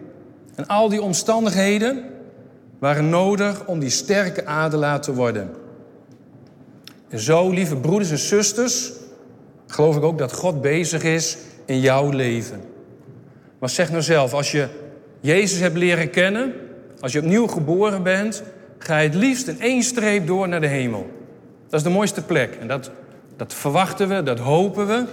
En 0.55 0.67
al 0.67 0.89
die 0.89 1.01
omstandigheden 1.01 2.03
waren 2.79 3.09
nodig 3.09 3.65
om 3.65 3.79
die 3.79 3.89
sterke 3.89 4.45
adelaar 4.45 5.01
te 5.01 5.13
worden. 5.13 5.49
En 7.09 7.19
zo, 7.19 7.49
lieve 7.49 7.75
broeders 7.75 8.11
en 8.11 8.17
zusters, 8.17 8.91
geloof 9.67 9.95
ik 9.95 10.03
ook 10.03 10.17
dat 10.17 10.33
God 10.33 10.61
bezig 10.61 11.03
is 11.03 11.37
in 11.65 11.79
jouw 11.79 12.09
leven. 12.09 12.61
Maar 13.59 13.69
zeg 13.69 13.89
nou 13.89 14.01
zelf, 14.01 14.33
als 14.33 14.51
je 14.51 14.67
Jezus 15.19 15.59
hebt 15.59 15.77
leren 15.77 16.09
kennen, 16.09 16.53
als 17.01 17.11
je 17.11 17.19
opnieuw 17.19 17.47
geboren 17.47 18.03
bent, 18.03 18.43
ga 18.77 18.97
je 18.97 19.09
het 19.09 19.17
liefst 19.17 19.47
in 19.47 19.61
één 19.61 19.83
streep 19.83 20.27
door 20.27 20.47
naar 20.47 20.61
de 20.61 20.67
hemel. 20.67 21.09
Dat 21.69 21.79
is 21.79 21.85
de 21.85 21.93
mooiste 21.93 22.21
plek. 22.23 22.55
En 22.59 22.67
dat, 22.67 22.91
dat 23.35 23.53
verwachten 23.53 24.07
we, 24.07 24.23
dat 24.23 24.39
hopen 24.39 24.87
we. 24.87 25.05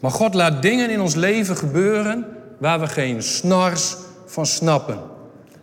Maar 0.00 0.10
God 0.10 0.34
laat 0.34 0.62
dingen 0.62 0.90
in 0.90 1.00
ons 1.00 1.14
leven 1.14 1.56
gebeuren 1.56 2.26
waar 2.58 2.80
we 2.80 2.86
geen 2.86 3.22
snars 3.22 3.96
van 4.26 4.46
snappen. 4.46 4.98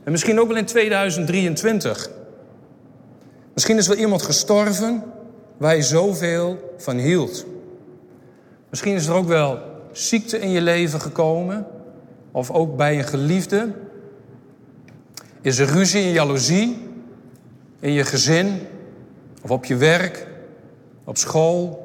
En 0.04 0.12
misschien 0.12 0.40
ook 0.40 0.48
wel 0.48 0.58
in 0.58 0.66
2023. 0.66 2.10
Misschien 3.54 3.78
is 3.78 3.88
wel 3.88 3.98
iemand 3.98 4.22
gestorven 4.22 5.04
waar 5.58 5.76
je 5.76 5.82
zoveel 5.82 6.74
van 6.78 6.98
hield. 6.98 7.46
Misschien 8.70 8.96
is 8.96 9.08
er 9.08 9.14
ook 9.14 9.28
wel 9.28 9.60
ziekte 9.92 10.40
in 10.40 10.50
je 10.50 10.62
leven 10.62 11.02
gekomen. 11.02 11.68
Of 12.34 12.52
ook 12.52 12.78
bij 12.78 12.98
een 12.98 13.04
geliefde. 13.04 13.74
Is 15.42 15.58
er 15.58 15.68
ruzie 15.68 16.04
en 16.04 16.12
jaloezie 16.12 16.88
in 17.80 17.92
je 17.92 18.04
gezin 18.04 18.60
of 19.42 19.52
op 19.52 19.66
je 19.66 19.76
werk, 19.76 20.28
op 21.04 21.18
school? 21.18 21.82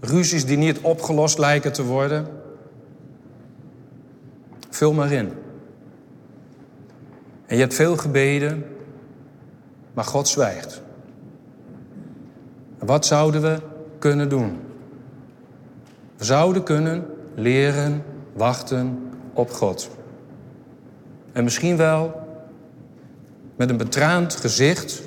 Ruzies 0.00 0.44
die 0.44 0.56
niet 0.56 0.80
opgelost 0.80 1.38
lijken 1.38 1.72
te 1.72 1.84
worden? 1.84 2.26
Vul 4.70 4.92
maar 4.92 5.12
in. 5.12 5.32
En 7.46 7.56
je 7.56 7.60
hebt 7.60 7.74
veel 7.74 7.96
gebeden, 7.96 8.64
maar 9.92 10.04
God 10.04 10.28
zwijgt. 10.28 10.82
Wat 12.78 13.06
zouden 13.06 13.42
we 13.42 13.58
kunnen 13.98 14.28
doen? 14.28 14.58
We 16.16 16.24
zouden 16.24 16.62
kunnen 16.62 17.06
leren 17.34 18.02
wachten 18.32 19.12
op 19.34 19.50
God. 19.50 19.90
En 21.32 21.44
misschien 21.44 21.76
wel 21.76 22.22
met 23.56 23.70
een 23.70 23.76
betraand 23.76 24.36
gezicht, 24.36 25.02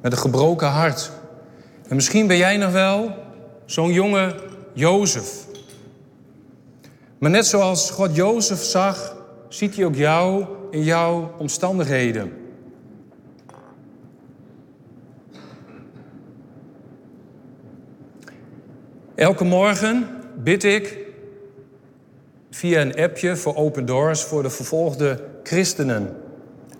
met 0.00 0.12
een 0.12 0.18
gebroken 0.18 0.68
hart. 0.68 1.10
En 1.88 1.94
misschien 1.94 2.26
ben 2.26 2.36
jij 2.36 2.56
nog 2.56 2.72
wel 2.72 3.10
zo'n 3.64 3.92
jonge 3.92 4.34
Jozef. 4.72 5.46
Maar 7.18 7.30
net 7.30 7.46
zoals 7.46 7.90
God 7.90 8.16
Jozef 8.16 8.62
zag, 8.62 9.16
ziet 9.48 9.76
hij 9.76 9.84
ook 9.84 9.94
jou 9.94 10.44
in 10.70 10.82
jouw 10.82 11.34
omstandigheden. 11.38 12.32
Elke 19.14 19.44
morgen 19.44 20.08
bid 20.36 20.64
ik 20.64 20.98
via 22.54 22.80
een 22.80 22.96
appje 22.96 23.36
voor 23.36 23.56
Open 23.56 23.86
Doors 23.86 24.22
voor 24.22 24.42
de 24.42 24.50
vervolgde 24.50 25.20
christenen. 25.42 26.16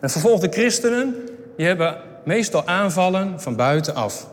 En 0.01 0.11
vervolgde 0.11 0.49
christenen 0.49 1.15
die 1.57 1.67
hebben 1.67 1.97
meestal 2.25 2.67
aanvallen 2.67 3.41
van 3.41 3.57
buitenaf. 3.57 4.31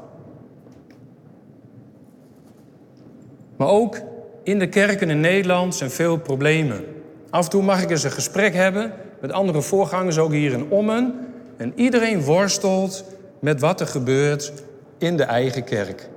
Maar 3.57 3.67
ook 3.67 4.01
in 4.43 4.59
de 4.59 4.69
kerken 4.69 5.09
in 5.09 5.19
Nederland 5.19 5.75
zijn 5.75 5.89
veel 5.89 6.17
problemen. 6.17 6.85
Af 7.29 7.43
en 7.43 7.49
toe 7.49 7.63
mag 7.63 7.81
ik 7.81 7.89
eens 7.89 8.03
een 8.03 8.11
gesprek 8.11 8.53
hebben 8.53 8.93
met 9.21 9.31
andere 9.31 9.61
voorgangers, 9.61 10.17
ook 10.17 10.31
hier 10.31 10.51
in 10.51 10.69
Ommen. 10.69 11.27
En 11.57 11.73
iedereen 11.75 12.23
worstelt 12.23 13.03
met 13.39 13.59
wat 13.59 13.79
er 13.79 13.87
gebeurt 13.87 14.53
in 14.97 15.17
de 15.17 15.23
eigen 15.23 15.63
kerk. 15.63 16.09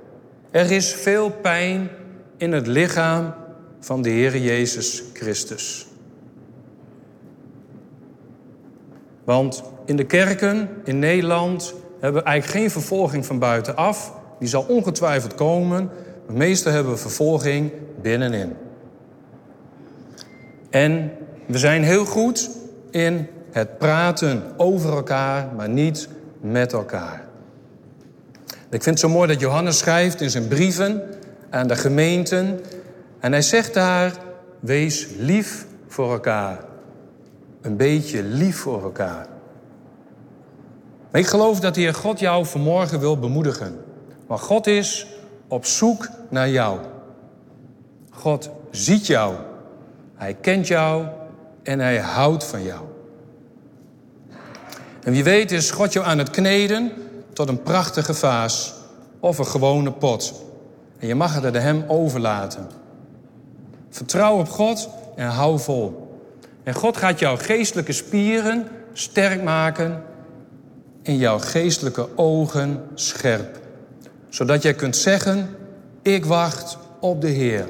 Er 0.51 0.71
is 0.71 0.93
veel 0.93 1.29
pijn 1.29 1.89
in 2.37 2.51
het 2.51 2.67
lichaam 2.67 3.33
van 3.85 4.01
de 4.01 4.09
Heer 4.09 4.37
Jezus 4.37 5.03
Christus. 5.13 5.87
Want 9.23 9.63
in 9.85 9.95
de 9.95 10.05
kerken 10.05 10.69
in 10.83 10.99
Nederland 10.99 11.73
hebben 11.99 12.21
we 12.21 12.27
eigenlijk 12.27 12.59
geen 12.59 12.71
vervolging 12.71 13.25
van 13.25 13.39
buitenaf. 13.39 14.13
Die 14.39 14.47
zal 14.47 14.65
ongetwijfeld 14.67 15.35
komen, 15.35 15.89
maar 16.27 16.35
meestal 16.35 16.71
hebben 16.71 16.91
we 16.91 16.97
vervolging 16.97 17.71
binnenin. 18.01 18.53
En 20.69 21.11
we 21.45 21.57
zijn 21.57 21.83
heel 21.83 22.05
goed 22.05 22.49
in 22.91 23.27
het 23.51 23.77
praten 23.77 24.43
over 24.57 24.93
elkaar, 24.93 25.49
maar 25.55 25.69
niet 25.69 26.09
met 26.41 26.73
elkaar. 26.73 27.25
Ik 28.69 28.83
vind 28.83 28.85
het 28.85 28.99
zo 28.99 29.09
mooi 29.09 29.27
dat 29.27 29.39
Johannes 29.39 29.77
schrijft 29.77 30.21
in 30.21 30.29
zijn 30.29 30.47
brieven 30.47 31.03
aan 31.49 31.67
de 31.67 31.75
gemeenten. 31.75 32.59
En 33.19 33.31
hij 33.31 33.41
zegt 33.41 33.73
daar: 33.73 34.13
wees 34.59 35.07
lief 35.17 35.65
voor 35.87 36.11
elkaar. 36.11 36.63
Een 37.61 37.77
beetje 37.77 38.23
lief 38.23 38.57
voor 38.57 38.83
elkaar. 38.83 39.27
Ik 41.11 41.27
geloof 41.27 41.59
dat 41.59 41.73
de 41.73 41.81
Heer 41.81 41.93
God 41.93 42.19
jou 42.19 42.45
vanmorgen 42.45 42.99
wil 42.99 43.19
bemoedigen. 43.19 43.79
Maar 44.27 44.39
God 44.39 44.67
is 44.67 45.07
op 45.47 45.65
zoek 45.65 46.09
naar 46.29 46.49
jou. 46.49 46.79
God 48.09 48.49
ziet 48.71 49.07
jou. 49.07 49.35
Hij 50.15 50.33
kent 50.33 50.67
jou 50.67 51.05
en 51.63 51.79
hij 51.79 51.97
houdt 51.97 52.43
van 52.43 52.63
jou. 52.63 52.81
En 55.03 55.11
wie 55.11 55.23
weet 55.23 55.51
is 55.51 55.71
God 55.71 55.93
jou 55.93 56.05
aan 56.05 56.17
het 56.17 56.29
kneden 56.29 56.91
tot 57.33 57.49
een 57.49 57.61
prachtige 57.63 58.13
vaas 58.13 58.73
of 59.19 59.37
een 59.37 59.47
gewone 59.47 59.91
pot. 59.91 60.43
En 60.99 61.07
je 61.07 61.15
mag 61.15 61.33
het 61.33 61.45
aan 61.45 61.53
hem 61.53 61.83
overlaten. 61.87 62.67
Vertrouw 63.95 64.37
op 64.37 64.49
God 64.49 64.89
en 65.15 65.27
hou 65.27 65.59
vol. 65.59 66.17
En 66.63 66.73
God 66.73 66.97
gaat 66.97 67.19
jouw 67.19 67.37
geestelijke 67.37 67.91
spieren 67.91 68.67
sterk 68.93 69.43
maken 69.43 70.03
en 71.03 71.17
jouw 71.17 71.39
geestelijke 71.39 72.17
ogen 72.17 72.83
scherp. 72.93 73.59
Zodat 74.29 74.61
jij 74.61 74.73
kunt 74.73 74.95
zeggen, 74.95 75.49
ik 76.01 76.25
wacht 76.25 76.77
op 76.99 77.21
de 77.21 77.27
Heer. 77.27 77.67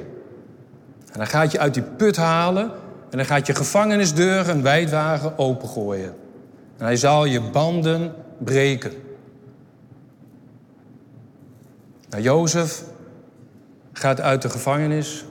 En 1.11 1.17
dan 1.17 1.27
gaat 1.27 1.51
je 1.51 1.59
uit 1.59 1.73
die 1.73 1.83
put 1.83 2.15
halen 2.15 2.71
en 3.09 3.17
dan 3.17 3.25
gaat 3.25 3.47
je 3.47 3.55
gevangenisdeuren 3.55 4.61
wijdwagen 4.61 5.37
opengooien. 5.37 6.15
En 6.77 6.85
hij 6.85 6.97
zal 6.97 7.25
je 7.25 7.41
banden 7.41 8.13
breken. 8.37 8.91
Nou, 12.09 12.23
Jozef 12.23 12.83
gaat 13.93 14.21
uit 14.21 14.41
de 14.41 14.49
gevangenis. 14.49 15.25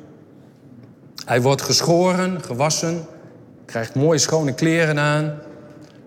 Hij 1.25 1.43
wordt 1.43 1.63
geschoren, 1.63 2.43
gewassen, 2.43 3.07
krijgt 3.65 3.95
mooie 3.95 4.19
schone 4.19 4.55
kleren 4.55 4.99
aan. 4.99 5.25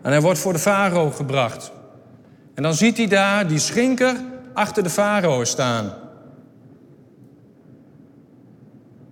En 0.01 0.12
hij 0.12 0.21
wordt 0.21 0.39
voor 0.39 0.53
de 0.53 0.60
farao 0.60 1.10
gebracht. 1.10 1.71
En 2.53 2.63
dan 2.63 2.73
ziet 2.73 2.97
hij 2.97 3.08
daar 3.08 3.47
die 3.47 3.60
schinker 3.60 4.15
achter 4.53 4.84
de 4.84 4.89
farao 4.89 5.43
staan. 5.43 5.93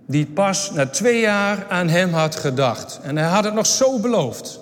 Die 0.06 0.26
pas 0.26 0.70
na 0.70 0.86
twee 0.86 1.20
jaar 1.20 1.66
aan 1.68 1.88
hem 1.88 2.12
had 2.12 2.36
gedacht. 2.36 3.00
En 3.02 3.16
hij 3.16 3.28
had 3.28 3.44
het 3.44 3.54
nog 3.54 3.66
zo 3.66 4.00
beloofd. 4.00 4.60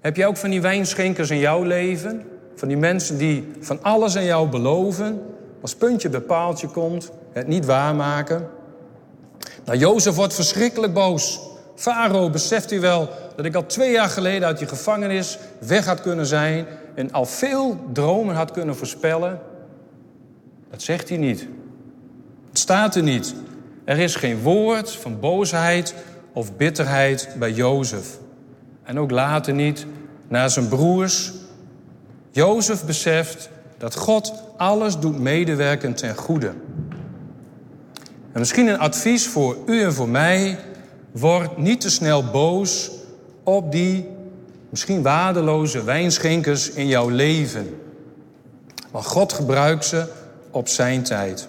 Heb 0.00 0.16
jij 0.16 0.26
ook 0.26 0.36
van 0.36 0.50
die 0.50 0.60
wijnschenkers 0.60 1.30
in 1.30 1.38
jouw 1.38 1.62
leven? 1.62 2.22
Van 2.54 2.68
die 2.68 2.76
mensen 2.76 3.18
die 3.18 3.52
van 3.60 3.82
alles 3.82 4.16
aan 4.16 4.24
jou 4.24 4.48
beloven, 4.48 5.22
als 5.60 5.74
puntje 5.74 6.08
bij 6.08 6.54
komt, 6.72 7.10
het 7.32 7.46
niet 7.46 7.64
waarmaken. 7.64 8.48
Nou, 9.66 9.78
Jozef 9.78 10.14
wordt 10.14 10.34
verschrikkelijk 10.34 10.92
boos. 10.92 11.40
Farao, 11.74 12.30
beseft 12.30 12.72
u 12.72 12.80
wel 12.80 13.08
dat 13.36 13.44
ik 13.44 13.54
al 13.54 13.66
twee 13.66 13.92
jaar 13.92 14.08
geleden 14.08 14.48
uit 14.48 14.58
die 14.58 14.68
gevangenis 14.68 15.38
weg 15.58 15.84
had 15.84 16.00
kunnen 16.00 16.26
zijn 16.26 16.66
en 16.94 17.12
al 17.12 17.24
veel 17.24 17.80
dromen 17.92 18.34
had 18.34 18.50
kunnen 18.50 18.76
voorspellen? 18.76 19.40
Dat 20.70 20.82
zegt 20.82 21.08
hij 21.08 21.18
niet. 21.18 21.46
Het 22.48 22.58
staat 22.58 22.94
er 22.94 23.02
niet. 23.02 23.34
Er 23.84 23.98
is 23.98 24.14
geen 24.14 24.40
woord 24.40 24.90
van 24.90 25.20
boosheid 25.20 25.94
of 26.32 26.56
bitterheid 26.56 27.28
bij 27.38 27.52
Jozef. 27.52 28.18
En 28.82 28.98
ook 28.98 29.10
later 29.10 29.54
niet 29.54 29.86
naar 30.28 30.50
zijn 30.50 30.68
broers. 30.68 31.32
Jozef 32.30 32.84
beseft 32.84 33.48
dat 33.78 33.94
God 33.94 34.32
alles 34.56 34.98
doet 34.98 35.18
medewerken 35.18 35.94
ten 35.94 36.16
goede. 36.16 36.52
En 38.36 38.42
misschien 38.42 38.66
een 38.66 38.78
advies 38.78 39.26
voor 39.26 39.56
u 39.66 39.82
en 39.82 39.92
voor 39.92 40.08
mij. 40.08 40.58
Word 41.12 41.56
niet 41.56 41.80
te 41.80 41.90
snel 41.90 42.30
boos 42.30 42.90
op 43.42 43.72
die 43.72 44.08
misschien 44.70 45.02
waardeloze 45.02 45.84
wijnschenkers 45.84 46.70
in 46.70 46.86
jouw 46.86 47.08
leven. 47.08 47.80
Maar 48.92 49.02
God 49.02 49.32
gebruikt 49.32 49.84
ze 49.84 50.06
op 50.50 50.68
zijn 50.68 51.02
tijd. 51.02 51.48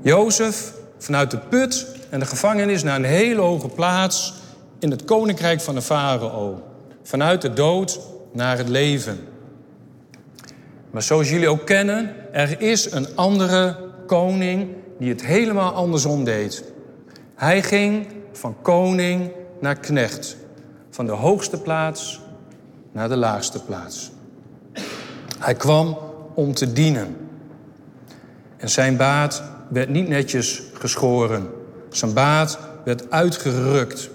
Jozef 0.00 0.72
vanuit 0.98 1.30
de 1.30 1.38
put 1.38 1.86
en 2.10 2.20
de 2.20 2.26
gevangenis 2.26 2.82
naar 2.82 2.96
een 2.96 3.04
hele 3.04 3.40
hoge 3.40 3.68
plaats 3.68 4.34
in 4.78 4.90
het 4.90 5.04
koninkrijk 5.04 5.60
van 5.60 5.74
de 5.74 5.82
farao. 5.82 6.62
Vanuit 7.02 7.42
de 7.42 7.52
dood 7.52 8.00
naar 8.32 8.58
het 8.58 8.68
leven. 8.68 9.18
Maar 10.90 11.02
zoals 11.02 11.30
jullie 11.30 11.48
ook 11.48 11.66
kennen, 11.66 12.14
er 12.32 12.60
is 12.60 12.92
een 12.92 13.06
andere 13.14 13.76
koning 14.06 14.68
die 14.98 15.08
het 15.08 15.24
helemaal 15.24 15.72
andersom 15.72 16.24
deed. 16.24 16.64
Hij 17.34 17.62
ging 17.62 18.06
van 18.32 18.56
koning 18.62 19.30
naar 19.60 19.78
knecht. 19.78 20.36
Van 20.90 21.06
de 21.06 21.12
hoogste 21.12 21.60
plaats 21.60 22.20
naar 22.92 23.08
de 23.08 23.16
laagste 23.16 23.64
plaats. 23.64 24.10
Hij 25.38 25.54
kwam 25.54 25.98
om 26.34 26.54
te 26.54 26.72
dienen. 26.72 27.16
En 28.56 28.70
zijn 28.70 28.96
baat 28.96 29.42
werd 29.68 29.88
niet 29.88 30.08
netjes 30.08 30.62
geschoren. 30.72 31.50
Zijn 31.90 32.12
baat 32.12 32.58
werd 32.84 33.10
uitgerukt. 33.10 34.10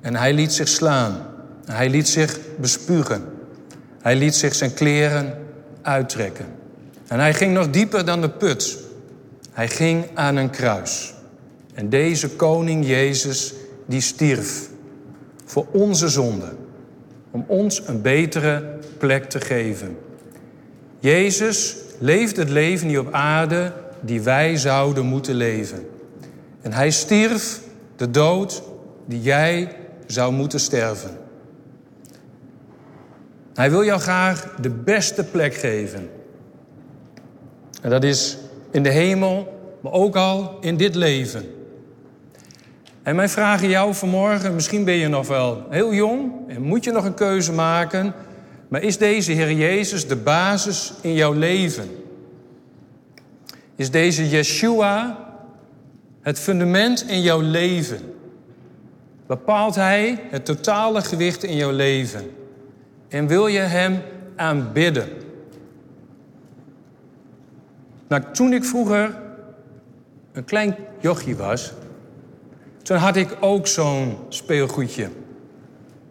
En 0.00 0.16
hij 0.16 0.34
liet 0.34 0.52
zich 0.52 0.68
slaan. 0.68 1.26
Hij 1.64 1.90
liet 1.90 2.08
zich 2.08 2.38
bespugen. 2.58 3.33
Hij 4.04 4.16
liet 4.16 4.34
zich 4.34 4.54
zijn 4.54 4.74
kleren 4.74 5.38
uittrekken. 5.82 6.46
En 7.06 7.18
hij 7.18 7.34
ging 7.34 7.54
nog 7.54 7.70
dieper 7.70 8.04
dan 8.04 8.20
de 8.20 8.30
put. 8.30 8.78
Hij 9.52 9.68
ging 9.68 10.04
aan 10.14 10.36
een 10.36 10.50
kruis. 10.50 11.14
En 11.74 11.88
deze 11.88 12.28
koning 12.30 12.86
Jezus, 12.86 13.54
die 13.86 14.00
stierf 14.00 14.68
voor 15.44 15.66
onze 15.72 16.08
zonde. 16.08 16.52
Om 17.30 17.44
ons 17.46 17.82
een 17.86 18.02
betere 18.02 18.78
plek 18.98 19.30
te 19.30 19.40
geven. 19.40 19.96
Jezus 20.98 21.76
leefde 21.98 22.40
het 22.40 22.50
leven 22.50 22.88
hier 22.88 23.00
op 23.00 23.12
aarde 23.12 23.72
die 24.00 24.20
wij 24.20 24.56
zouden 24.56 25.04
moeten 25.04 25.34
leven. 25.34 25.88
En 26.60 26.72
hij 26.72 26.90
stierf 26.90 27.60
de 27.96 28.10
dood 28.10 28.62
die 29.06 29.20
jij 29.20 29.76
zou 30.06 30.32
moeten 30.32 30.60
sterven. 30.60 31.22
Hij 33.54 33.70
wil 33.70 33.84
jou 33.84 34.00
graag 34.00 34.54
de 34.60 34.70
beste 34.70 35.24
plek 35.24 35.54
geven. 35.54 36.10
En 37.82 37.90
dat 37.90 38.04
is 38.04 38.38
in 38.70 38.82
de 38.82 38.90
hemel, 38.90 39.60
maar 39.80 39.92
ook 39.92 40.16
al 40.16 40.58
in 40.60 40.76
dit 40.76 40.94
leven. 40.94 41.44
En 43.02 43.16
mijn 43.16 43.28
vraag 43.28 43.62
aan 43.62 43.68
jou 43.68 43.94
vanmorgen, 43.94 44.54
misschien 44.54 44.84
ben 44.84 44.94
je 44.94 45.08
nog 45.08 45.26
wel 45.26 45.66
heel 45.70 45.94
jong 45.94 46.32
en 46.48 46.62
moet 46.62 46.84
je 46.84 46.90
nog 46.90 47.04
een 47.04 47.14
keuze 47.14 47.52
maken, 47.52 48.14
maar 48.68 48.82
is 48.82 48.98
deze 48.98 49.32
Heer 49.32 49.52
Jezus 49.52 50.08
de 50.08 50.16
basis 50.16 50.92
in 51.00 51.14
jouw 51.14 51.32
leven? 51.32 51.88
Is 53.76 53.90
deze 53.90 54.28
Yeshua 54.28 55.18
het 56.20 56.38
fundament 56.38 57.04
in 57.08 57.20
jouw 57.20 57.40
leven? 57.40 58.00
Bepaalt 59.26 59.74
Hij 59.74 60.20
het 60.30 60.44
totale 60.44 61.02
gewicht 61.02 61.44
in 61.44 61.56
jouw 61.56 61.72
leven? 61.72 62.30
En 63.14 63.26
wil 63.26 63.46
je 63.46 63.58
Hem 63.58 64.02
aanbidden? 64.36 65.08
Nou, 68.08 68.22
toen 68.32 68.52
ik 68.52 68.64
vroeger 68.64 69.16
een 70.32 70.44
klein 70.44 70.76
jochie 71.00 71.36
was, 71.36 71.72
toen 72.82 72.96
had 72.96 73.16
ik 73.16 73.36
ook 73.40 73.66
zo'n 73.66 74.16
speelgoedje. 74.28 75.08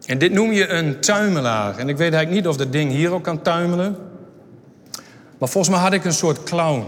En 0.06 0.18
dit 0.18 0.32
noem 0.32 0.52
je 0.52 0.68
een 0.68 1.00
tuimelaar. 1.00 1.78
En 1.78 1.88
ik 1.88 1.96
weet 1.96 2.12
eigenlijk 2.12 2.30
niet 2.30 2.48
of 2.48 2.56
dat 2.56 2.72
ding 2.72 2.90
hier 2.92 3.12
ook 3.12 3.24
kan 3.24 3.42
tuimelen. 3.42 3.96
Maar 5.38 5.48
volgens 5.48 5.74
mij 5.74 5.82
had 5.82 5.92
ik 5.92 6.04
een 6.04 6.12
soort 6.12 6.42
clown. 6.42 6.84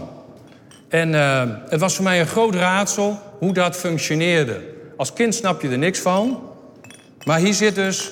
En 0.87 1.09
uh, 1.09 1.43
het 1.69 1.79
was 1.79 1.95
voor 1.95 2.03
mij 2.03 2.19
een 2.19 2.27
groot 2.27 2.55
raadsel 2.55 3.19
hoe 3.39 3.53
dat 3.53 3.75
functioneerde. 3.75 4.61
Als 4.95 5.13
kind 5.13 5.35
snap 5.35 5.61
je 5.61 5.69
er 5.69 5.77
niks 5.77 5.99
van. 5.99 6.41
Maar 7.23 7.39
hier 7.39 7.53
zit 7.53 7.75
dus 7.75 8.11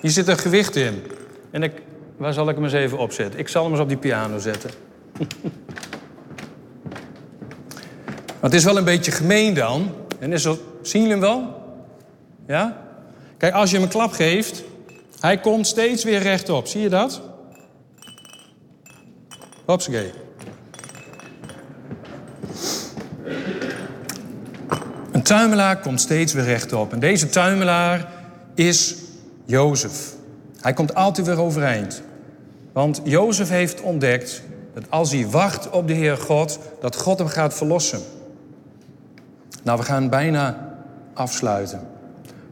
hier 0.00 0.10
zit 0.10 0.28
een 0.28 0.38
gewicht 0.38 0.76
in. 0.76 1.02
En 1.50 1.62
ik, 1.62 1.72
waar 2.16 2.32
zal 2.32 2.48
ik 2.48 2.54
hem 2.54 2.64
eens 2.64 2.72
even 2.72 2.98
opzetten? 2.98 3.40
Ik 3.40 3.48
zal 3.48 3.62
hem 3.62 3.72
eens 3.72 3.80
op 3.80 3.88
die 3.88 3.96
piano 3.96 4.38
zetten. 4.38 4.70
Het 8.40 8.54
is 8.54 8.64
wel 8.64 8.76
een 8.76 8.84
beetje 8.84 9.10
gemeen 9.10 9.54
dan. 9.54 9.94
En 10.18 10.32
is 10.32 10.44
er, 10.44 10.58
zien 10.82 11.02
jullie 11.02 11.16
hem 11.16 11.26
wel? 11.26 11.62
Ja? 12.46 12.86
Kijk, 13.36 13.54
als 13.54 13.70
je 13.70 13.76
hem 13.76 13.84
een 13.84 13.90
klap 13.90 14.12
geeft, 14.12 14.62
hij 15.20 15.38
komt 15.38 15.66
steeds 15.66 16.04
weer 16.04 16.18
rechtop. 16.18 16.66
Zie 16.66 16.80
je 16.80 16.88
dat? 16.88 17.20
Hopsakee. 19.64 20.12
Een 25.12 25.22
tuimelaar 25.22 25.80
komt 25.80 26.00
steeds 26.00 26.32
weer 26.32 26.44
rechtop. 26.44 26.92
En 26.92 26.98
deze 26.98 27.28
tuimelaar 27.28 28.12
is 28.54 28.94
Jozef. 29.44 30.16
Hij 30.60 30.72
komt 30.72 30.94
altijd 30.94 31.26
weer 31.26 31.40
overeind. 31.40 32.02
Want 32.72 33.00
Jozef 33.04 33.48
heeft 33.48 33.80
ontdekt 33.80 34.42
dat 34.74 34.84
als 34.88 35.12
hij 35.12 35.28
wacht 35.28 35.70
op 35.70 35.88
de 35.88 35.94
Heer 35.94 36.16
God, 36.16 36.58
dat 36.80 36.96
God 36.96 37.18
hem 37.18 37.28
gaat 37.28 37.54
verlossen. 37.54 38.00
Nou, 39.62 39.78
we 39.78 39.84
gaan 39.84 40.08
bijna 40.08 40.76
afsluiten. 41.14 41.80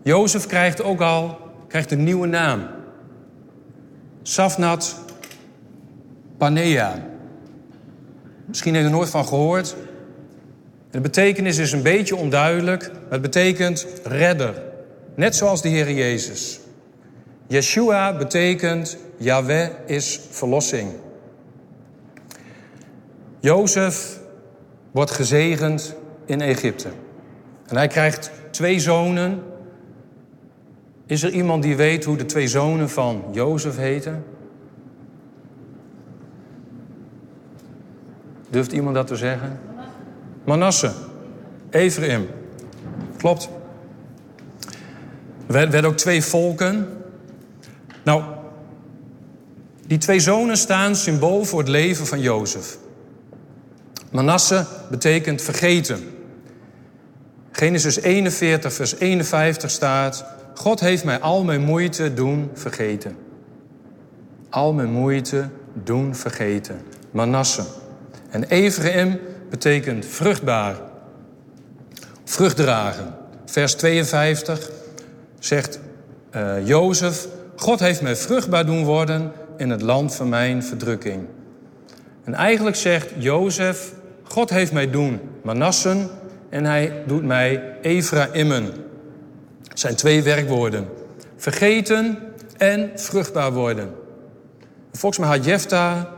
Jozef 0.03 0.47
krijgt 0.47 0.83
ook 0.83 1.01
al 1.01 1.39
krijgt 1.69 1.91
een 1.91 2.05
nieuwe 2.05 2.27
naam. 2.27 2.67
Safnat 4.23 4.97
Panea. 6.37 7.07
Misschien 8.47 8.75
heeft 8.75 8.85
je 8.85 8.91
er 8.91 8.97
nooit 8.97 9.11
van 9.11 9.27
gehoord. 9.27 9.77
De 10.91 11.01
betekenis 11.01 11.59
is 11.59 11.73
een 11.73 11.83
beetje 11.83 12.17
onduidelijk, 12.17 12.91
maar 12.93 13.13
het 13.13 13.23
betekent 13.23 13.87
redder. 14.05 14.63
Net 15.15 15.37
zoals 15.37 15.63
de 15.63 15.69
Heer 15.69 15.93
Jezus. 15.93 16.61
Yeshua 17.47 18.19
betekent 18.19 18.97
Yahweh 19.19 19.69
is 19.87 20.21
verlossing. 20.31 20.91
Jozef 23.41 24.19
wordt 24.91 25.11
gezegend 25.11 25.95
in 26.25 26.41
Egypte. 26.41 26.89
En 27.67 27.77
hij 27.77 27.87
krijgt 27.87 28.31
twee 28.51 28.81
zonen. 28.81 29.43
Is 31.07 31.23
er 31.23 31.31
iemand 31.31 31.63
die 31.63 31.77
weet 31.77 32.05
hoe 32.05 32.17
de 32.17 32.25
twee 32.27 32.49
zonen 32.49 32.91
van 32.91 33.25
Jozef 33.33 33.77
heten? 33.77 34.25
Durft 38.51 38.73
iemand 38.73 38.95
dat 38.95 39.07
te 39.07 39.17
zeggen? 39.17 39.59
Manasse. 40.45 40.93
Ephraim. 41.71 42.29
Klopt. 43.17 43.49
Er 45.47 45.53
werden 45.53 45.85
ook 45.85 45.97
twee 45.97 46.25
volken. 46.25 46.96
Nou, 48.07 48.23
die 49.87 49.99
twee 49.99 50.21
zonen 50.21 50.57
staan 50.57 50.97
symbool 50.97 51.45
voor 51.45 51.59
het 51.59 51.69
leven 51.69 52.07
van 52.07 52.21
Jozef. 52.21 52.79
Manasse 54.11 54.67
betekent 54.91 55.43
vergeten. 55.43 56.01
Genesis 57.51 58.01
41, 58.01 58.73
vers 58.73 58.95
51 58.99 59.71
staat: 59.71 60.25
God 60.55 60.81
heeft 60.81 61.05
mij 61.05 61.21
al 61.21 61.45
mijn 61.45 61.61
moeite 61.61 62.15
doen 62.15 62.51
vergeten. 62.55 63.17
Al 64.51 64.73
mijn 64.73 64.93
moeite 64.93 65.49
doen 65.73 66.15
vergeten. 66.15 66.81
Manasse. 67.11 67.65
En 68.31 68.45
Ephraim 68.45 69.19
betekent 69.51 70.07
vruchtbaar. 70.07 70.77
Vrucht 72.25 72.57
dragen. 72.57 73.15
Vers 73.45 73.75
52 73.75 74.71
zegt 75.39 75.79
uh, 76.35 76.67
Jozef: 76.67 77.29
God 77.57 77.81
heeft 77.81 78.03
mij 78.03 78.17
vruchtbaar 78.17 78.67
doen 78.67 78.85
worden 78.85 79.33
in 79.57 79.71
het 79.71 79.83
land 79.83 80.15
van 80.15 80.29
mijn 80.29 80.63
verdrukking. 80.63 81.27
En 82.25 82.35
eigenlijk 82.35 82.77
zegt 82.77 83.11
Jozef: 83.19 83.93
God 84.23 84.51
heeft 84.51 84.73
mij 84.73 84.91
doen 84.91 85.21
Manassen 85.43 86.09
en 86.49 86.65
hij 86.65 87.03
doet 87.07 87.25
mij 87.25 87.63
Ephraimmen. 87.83 88.65
Het 89.69 89.81
zijn 89.81 89.95
twee 89.95 90.23
werkwoorden. 90.23 90.89
Vergeten 91.37 92.19
en 92.57 92.91
vruchtbaar 92.95 93.53
worden. 93.53 93.91
Volgens 94.93 95.21
mij 95.21 95.37
had 95.37 95.45
Jefta 95.45 96.13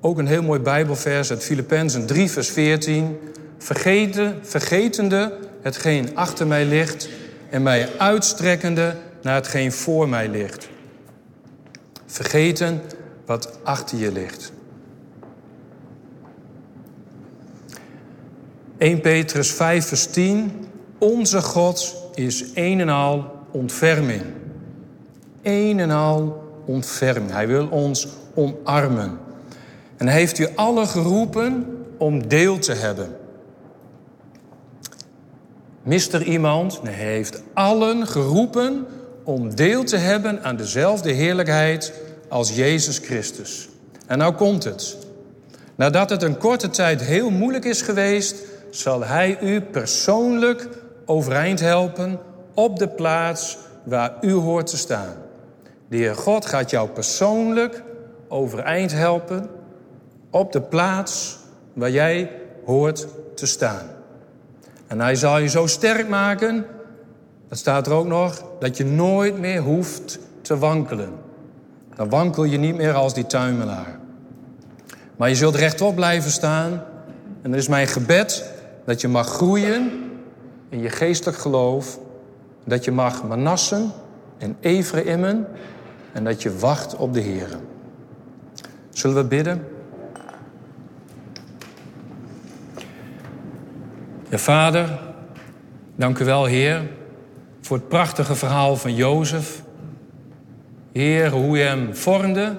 ook 0.00 0.18
een 0.18 0.26
heel 0.26 0.42
mooi 0.42 0.60
Bijbelvers 0.60 1.30
uit 1.30 1.44
Filippenzen 1.44 2.06
3, 2.06 2.30
vers 2.30 2.48
14. 2.48 3.18
Vergeten, 3.58 4.38
vergetende 4.42 5.32
hetgeen 5.62 6.16
achter 6.16 6.46
mij 6.46 6.64
ligt 6.64 7.08
en 7.50 7.62
mij 7.62 7.88
uitstrekkende 7.98 8.94
naar 9.22 9.34
hetgeen 9.34 9.72
voor 9.72 10.08
mij 10.08 10.28
ligt. 10.28 10.68
Vergeten 12.06 12.80
wat 13.26 13.58
achter 13.62 13.98
je 13.98 14.12
ligt. 14.12 14.52
1 18.78 19.00
Petrus 19.00 19.52
5, 19.52 19.86
vers 19.86 20.06
10. 20.06 20.52
Onze 20.98 21.42
God 21.42 21.96
is 22.14 22.44
een 22.54 22.80
en 22.80 22.88
al 22.88 23.30
ontferming. 23.50 24.22
Een 25.42 25.80
en 25.80 25.90
al 25.90 26.44
ontferming. 26.66 27.30
Hij 27.30 27.46
wil 27.46 27.66
ons 27.66 28.08
omarmen. 28.34 29.18
En 29.96 30.08
hij 30.08 30.18
heeft 30.18 30.38
u 30.38 30.48
alle 30.54 30.86
geroepen 30.86 31.66
om 31.98 32.28
deel 32.28 32.58
te 32.58 32.72
hebben. 32.72 33.16
Mist 35.82 36.12
er 36.12 36.22
iemand? 36.22 36.80
Hij 36.82 36.92
heeft 36.92 37.42
allen 37.52 38.06
geroepen 38.06 38.86
om 39.28 39.54
deel 39.54 39.84
te 39.84 39.96
hebben 39.96 40.42
aan 40.42 40.56
dezelfde 40.56 41.12
heerlijkheid 41.12 41.92
als 42.28 42.54
Jezus 42.54 42.98
Christus. 42.98 43.68
En 44.06 44.18
nou 44.18 44.34
komt 44.34 44.64
het. 44.64 44.96
Nadat 45.74 46.10
het 46.10 46.22
een 46.22 46.38
korte 46.38 46.70
tijd 46.70 47.00
heel 47.00 47.30
moeilijk 47.30 47.64
is 47.64 47.82
geweest, 47.82 48.36
zal 48.70 49.04
Hij 49.04 49.38
u 49.40 49.60
persoonlijk 49.60 50.68
overeind 51.04 51.60
helpen 51.60 52.18
op 52.54 52.78
de 52.78 52.88
plaats 52.88 53.58
waar 53.84 54.12
u 54.20 54.32
hoort 54.32 54.66
te 54.66 54.76
staan. 54.76 55.14
De 55.88 55.96
Heer 55.96 56.14
God 56.14 56.46
gaat 56.46 56.70
jou 56.70 56.88
persoonlijk 56.88 57.82
overeind 58.28 58.92
helpen 58.92 59.50
op 60.30 60.52
de 60.52 60.60
plaats 60.60 61.38
waar 61.72 61.90
jij 61.90 62.30
hoort 62.64 63.06
te 63.34 63.46
staan. 63.46 63.86
En 64.86 65.00
Hij 65.00 65.14
zal 65.14 65.38
je 65.38 65.48
zo 65.48 65.66
sterk 65.66 66.08
maken, 66.08 66.66
dat 67.48 67.58
staat 67.58 67.86
er 67.86 67.92
ook 67.92 68.06
nog, 68.06 68.42
dat 68.60 68.76
je 68.76 68.84
nooit 68.84 69.38
meer 69.38 69.60
hoeft 69.60 70.18
te 70.40 70.58
wankelen. 70.58 71.12
Dan 71.94 72.08
wankel 72.08 72.44
je 72.44 72.58
niet 72.58 72.74
meer 72.74 72.92
als 72.92 73.14
die 73.14 73.26
tuimelaar. 73.26 73.98
Maar 75.16 75.28
je 75.28 75.34
zult 75.34 75.54
rechtop 75.54 75.94
blijven 75.94 76.30
staan. 76.30 76.82
En 77.42 77.52
er 77.52 77.58
is 77.58 77.68
mijn 77.68 77.86
gebed 77.86 78.52
dat 78.84 79.00
je 79.00 79.08
mag 79.08 79.28
groeien 79.28 79.90
in 80.68 80.80
je 80.80 80.90
geestelijk 80.90 81.38
geloof. 81.38 81.98
Dat 82.64 82.84
je 82.84 82.92
mag 82.92 83.24
manassen 83.24 83.90
en 84.38 84.56
Ephraimmen. 84.60 85.46
En 86.12 86.24
dat 86.24 86.42
je 86.42 86.58
wacht 86.58 86.96
op 86.96 87.14
de 87.14 87.20
Heer. 87.20 87.48
Zullen 88.90 89.16
we 89.16 89.24
bidden? 89.24 89.66
Ja, 94.28 94.38
Vader, 94.38 94.98
dank 95.96 96.18
u 96.18 96.24
wel, 96.24 96.44
Heer, 96.44 96.88
voor 97.60 97.76
het 97.76 97.88
prachtige 97.88 98.34
verhaal 98.34 98.76
van 98.76 98.94
Jozef. 98.94 99.62
Heer, 100.92 101.30
hoe 101.30 101.58
u 101.58 101.60
hem 101.60 101.94
vormde. 101.94 102.56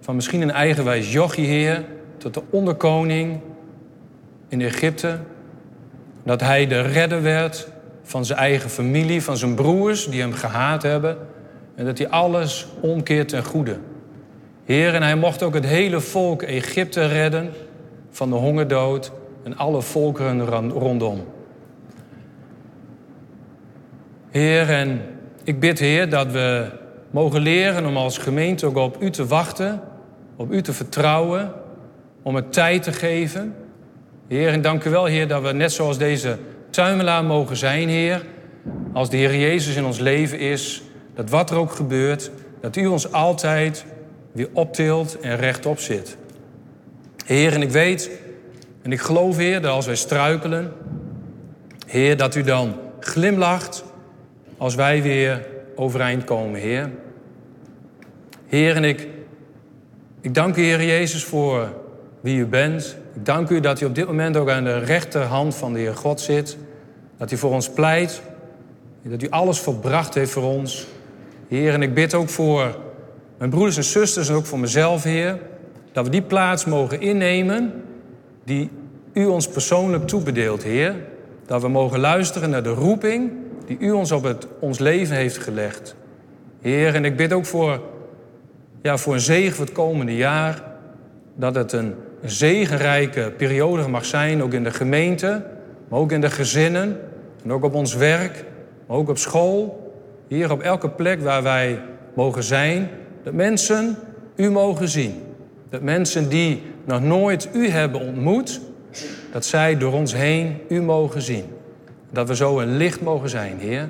Van 0.00 0.14
misschien 0.14 0.42
een 0.42 0.50
eigenwijs 0.50 1.12
jochie, 1.12 1.46
Heer, 1.46 1.84
tot 2.18 2.34
de 2.34 2.42
onderkoning 2.50 3.40
in 4.48 4.60
Egypte. 4.60 5.18
Dat 6.22 6.40
hij 6.40 6.66
de 6.66 6.80
redder 6.80 7.22
werd 7.22 7.68
van 8.02 8.24
zijn 8.24 8.38
eigen 8.38 8.70
familie, 8.70 9.22
van 9.22 9.36
zijn 9.36 9.54
broers 9.54 10.08
die 10.08 10.20
hem 10.20 10.32
gehaat 10.32 10.82
hebben. 10.82 11.18
En 11.74 11.84
dat 11.84 11.98
hij 11.98 12.08
alles 12.08 12.66
omkeert 12.80 13.28
ten 13.28 13.44
goede. 13.44 13.76
Heer, 14.64 14.94
en 14.94 15.02
hij 15.02 15.16
mocht 15.16 15.42
ook 15.42 15.54
het 15.54 15.66
hele 15.66 16.00
volk 16.00 16.42
Egypte 16.42 17.06
redden 17.06 17.52
van 18.10 18.30
de 18.30 18.36
hongerdood 18.36 19.12
en 19.42 19.56
alle 19.56 19.82
volkeren 19.82 20.70
rondom. 20.70 21.24
Heer, 24.34 24.70
en 24.70 25.00
ik 25.44 25.60
bid, 25.60 25.78
Heer, 25.78 26.08
dat 26.08 26.32
we 26.32 26.66
mogen 27.10 27.40
leren 27.40 27.86
om 27.86 27.96
als 27.96 28.18
gemeente 28.18 28.66
ook 28.66 28.76
op 28.76 29.02
U 29.02 29.10
te 29.10 29.26
wachten, 29.26 29.80
op 30.36 30.52
U 30.52 30.62
te 30.62 30.72
vertrouwen, 30.72 31.52
om 32.22 32.34
het 32.34 32.52
tijd 32.52 32.82
te 32.82 32.92
geven. 32.92 33.54
Heer, 34.28 34.48
en 34.48 34.62
dank 34.62 34.84
u 34.84 34.90
wel, 34.90 35.04
Heer, 35.04 35.28
dat 35.28 35.42
we 35.42 35.52
net 35.52 35.72
zoals 35.72 35.98
deze 35.98 36.38
tuimelaar 36.70 37.24
mogen 37.24 37.56
zijn, 37.56 37.88
Heer, 37.88 38.22
als 38.92 39.10
de 39.10 39.16
Heer 39.16 39.36
Jezus 39.36 39.76
in 39.76 39.84
ons 39.84 39.98
leven 39.98 40.38
is, 40.38 40.82
dat 41.14 41.30
wat 41.30 41.50
er 41.50 41.56
ook 41.56 41.72
gebeurt, 41.72 42.30
dat 42.60 42.76
U 42.76 42.86
ons 42.86 43.12
altijd 43.12 43.84
weer 44.32 44.48
optilt 44.52 45.20
en 45.20 45.36
rechtop 45.36 45.78
zit. 45.78 46.16
Heer, 47.26 47.52
en 47.52 47.62
ik 47.62 47.70
weet 47.70 48.10
en 48.82 48.92
ik 48.92 49.00
geloof, 49.00 49.36
Heer, 49.36 49.60
dat 49.60 49.72
als 49.72 49.86
wij 49.86 49.96
struikelen, 49.96 50.72
Heer, 51.86 52.16
dat 52.16 52.34
U 52.34 52.42
dan 52.42 52.74
glimlacht 53.00 53.84
als 54.56 54.74
wij 54.74 55.02
weer 55.02 55.46
overeind 55.74 56.24
komen, 56.24 56.60
Heer. 56.60 56.90
Heer, 58.46 58.76
en 58.76 58.84
ik, 58.84 59.08
ik 60.20 60.34
dank 60.34 60.56
u, 60.56 60.62
Heer 60.62 60.84
Jezus, 60.84 61.24
voor 61.24 61.72
wie 62.20 62.38
u 62.38 62.46
bent. 62.46 62.96
Ik 63.14 63.24
dank 63.24 63.50
u 63.50 63.60
dat 63.60 63.80
u 63.80 63.84
op 63.84 63.94
dit 63.94 64.06
moment 64.06 64.36
ook 64.36 64.50
aan 64.50 64.64
de 64.64 64.78
rechterhand 64.78 65.54
van 65.54 65.72
de 65.72 65.78
Heer 65.78 65.96
God 65.96 66.20
zit. 66.20 66.56
Dat 67.16 67.30
u 67.30 67.36
voor 67.36 67.50
ons 67.50 67.70
pleit. 67.70 68.22
Dat 69.02 69.22
u 69.22 69.30
alles 69.30 69.60
verbracht 69.60 70.14
heeft 70.14 70.30
voor 70.30 70.42
ons. 70.42 70.86
Heer, 71.48 71.72
en 71.72 71.82
ik 71.82 71.94
bid 71.94 72.14
ook 72.14 72.28
voor 72.28 72.76
mijn 73.38 73.50
broeders 73.50 73.76
en 73.76 73.84
zusters 73.84 74.28
en 74.28 74.34
ook 74.34 74.46
voor 74.46 74.58
mezelf, 74.58 75.02
Heer. 75.02 75.38
Dat 75.92 76.04
we 76.04 76.10
die 76.10 76.22
plaats 76.22 76.64
mogen 76.64 77.00
innemen 77.00 77.82
die 78.44 78.70
u 79.12 79.26
ons 79.26 79.48
persoonlijk 79.48 80.06
toebedeelt, 80.06 80.62
Heer. 80.62 80.94
Dat 81.46 81.62
we 81.62 81.68
mogen 81.68 82.00
luisteren 82.00 82.50
naar 82.50 82.62
de 82.62 82.72
roeping 82.72 83.30
die 83.66 83.76
u 83.78 83.90
ons 83.90 84.12
op 84.12 84.22
het, 84.22 84.46
ons 84.60 84.78
leven 84.78 85.16
heeft 85.16 85.38
gelegd. 85.38 85.94
Heer, 86.60 86.94
en 86.94 87.04
ik 87.04 87.16
bid 87.16 87.32
ook 87.32 87.46
voor, 87.46 87.80
ja, 88.82 88.96
voor 88.96 89.14
een 89.14 89.20
zegen 89.20 89.54
voor 89.54 89.64
het 89.64 89.74
komende 89.74 90.16
jaar. 90.16 90.62
Dat 91.34 91.54
het 91.54 91.72
een 91.72 91.94
zegenrijke 92.22 93.32
periode 93.36 93.88
mag 93.88 94.04
zijn, 94.04 94.42
ook 94.42 94.52
in 94.52 94.64
de 94.64 94.70
gemeente, 94.70 95.44
maar 95.88 95.98
ook 95.98 96.12
in 96.12 96.20
de 96.20 96.30
gezinnen. 96.30 97.00
En 97.44 97.52
ook 97.52 97.64
op 97.64 97.74
ons 97.74 97.94
werk, 97.94 98.44
maar 98.86 98.96
ook 98.96 99.08
op 99.08 99.18
school. 99.18 99.92
Hier 100.28 100.52
op 100.52 100.60
elke 100.60 100.88
plek 100.88 101.20
waar 101.20 101.42
wij 101.42 101.80
mogen 102.14 102.42
zijn. 102.42 102.88
Dat 103.22 103.32
mensen 103.32 103.96
u 104.36 104.50
mogen 104.50 104.88
zien. 104.88 105.22
Dat 105.70 105.82
mensen 105.82 106.28
die 106.28 106.62
nog 106.84 107.02
nooit 107.02 107.48
u 107.52 107.68
hebben 107.68 108.00
ontmoet, 108.00 108.60
dat 109.32 109.44
zij 109.44 109.78
door 109.78 109.92
ons 109.92 110.14
heen 110.14 110.60
u 110.68 110.82
mogen 110.82 111.22
zien. 111.22 111.44
Dat 112.14 112.28
we 112.28 112.36
zo 112.36 112.60
een 112.60 112.76
licht 112.76 113.00
mogen 113.00 113.28
zijn, 113.28 113.58
Heer. 113.58 113.88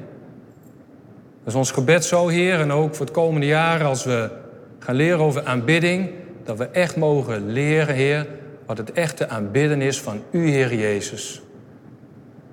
Dat 1.39 1.53
is 1.53 1.55
ons 1.55 1.71
gebed 1.71 2.05
zo, 2.05 2.29
Heer, 2.29 2.61
en 2.61 2.73
ook 2.73 2.95
voor 2.95 3.07
het 3.07 3.15
komende 3.15 3.47
jaar 3.47 3.85
als 3.85 4.05
we 4.05 4.31
gaan 4.79 4.95
leren 4.95 5.19
over 5.19 5.45
aanbidding, 5.45 6.11
dat 6.45 6.59
we 6.59 6.65
echt 6.65 6.97
mogen 6.97 7.53
leren, 7.53 7.95
Heer, 7.95 8.27
wat 8.67 8.79
het 8.79 8.93
echte 8.93 9.29
aanbidden 9.29 9.81
is 9.81 10.01
van 10.01 10.23
U, 10.31 10.49
Heer 10.51 10.75
Jezus. 10.75 11.43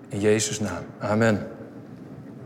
In 0.10 0.20
Jezus' 0.20 0.60
naam. 0.60 0.84
Amen. 1.00 1.48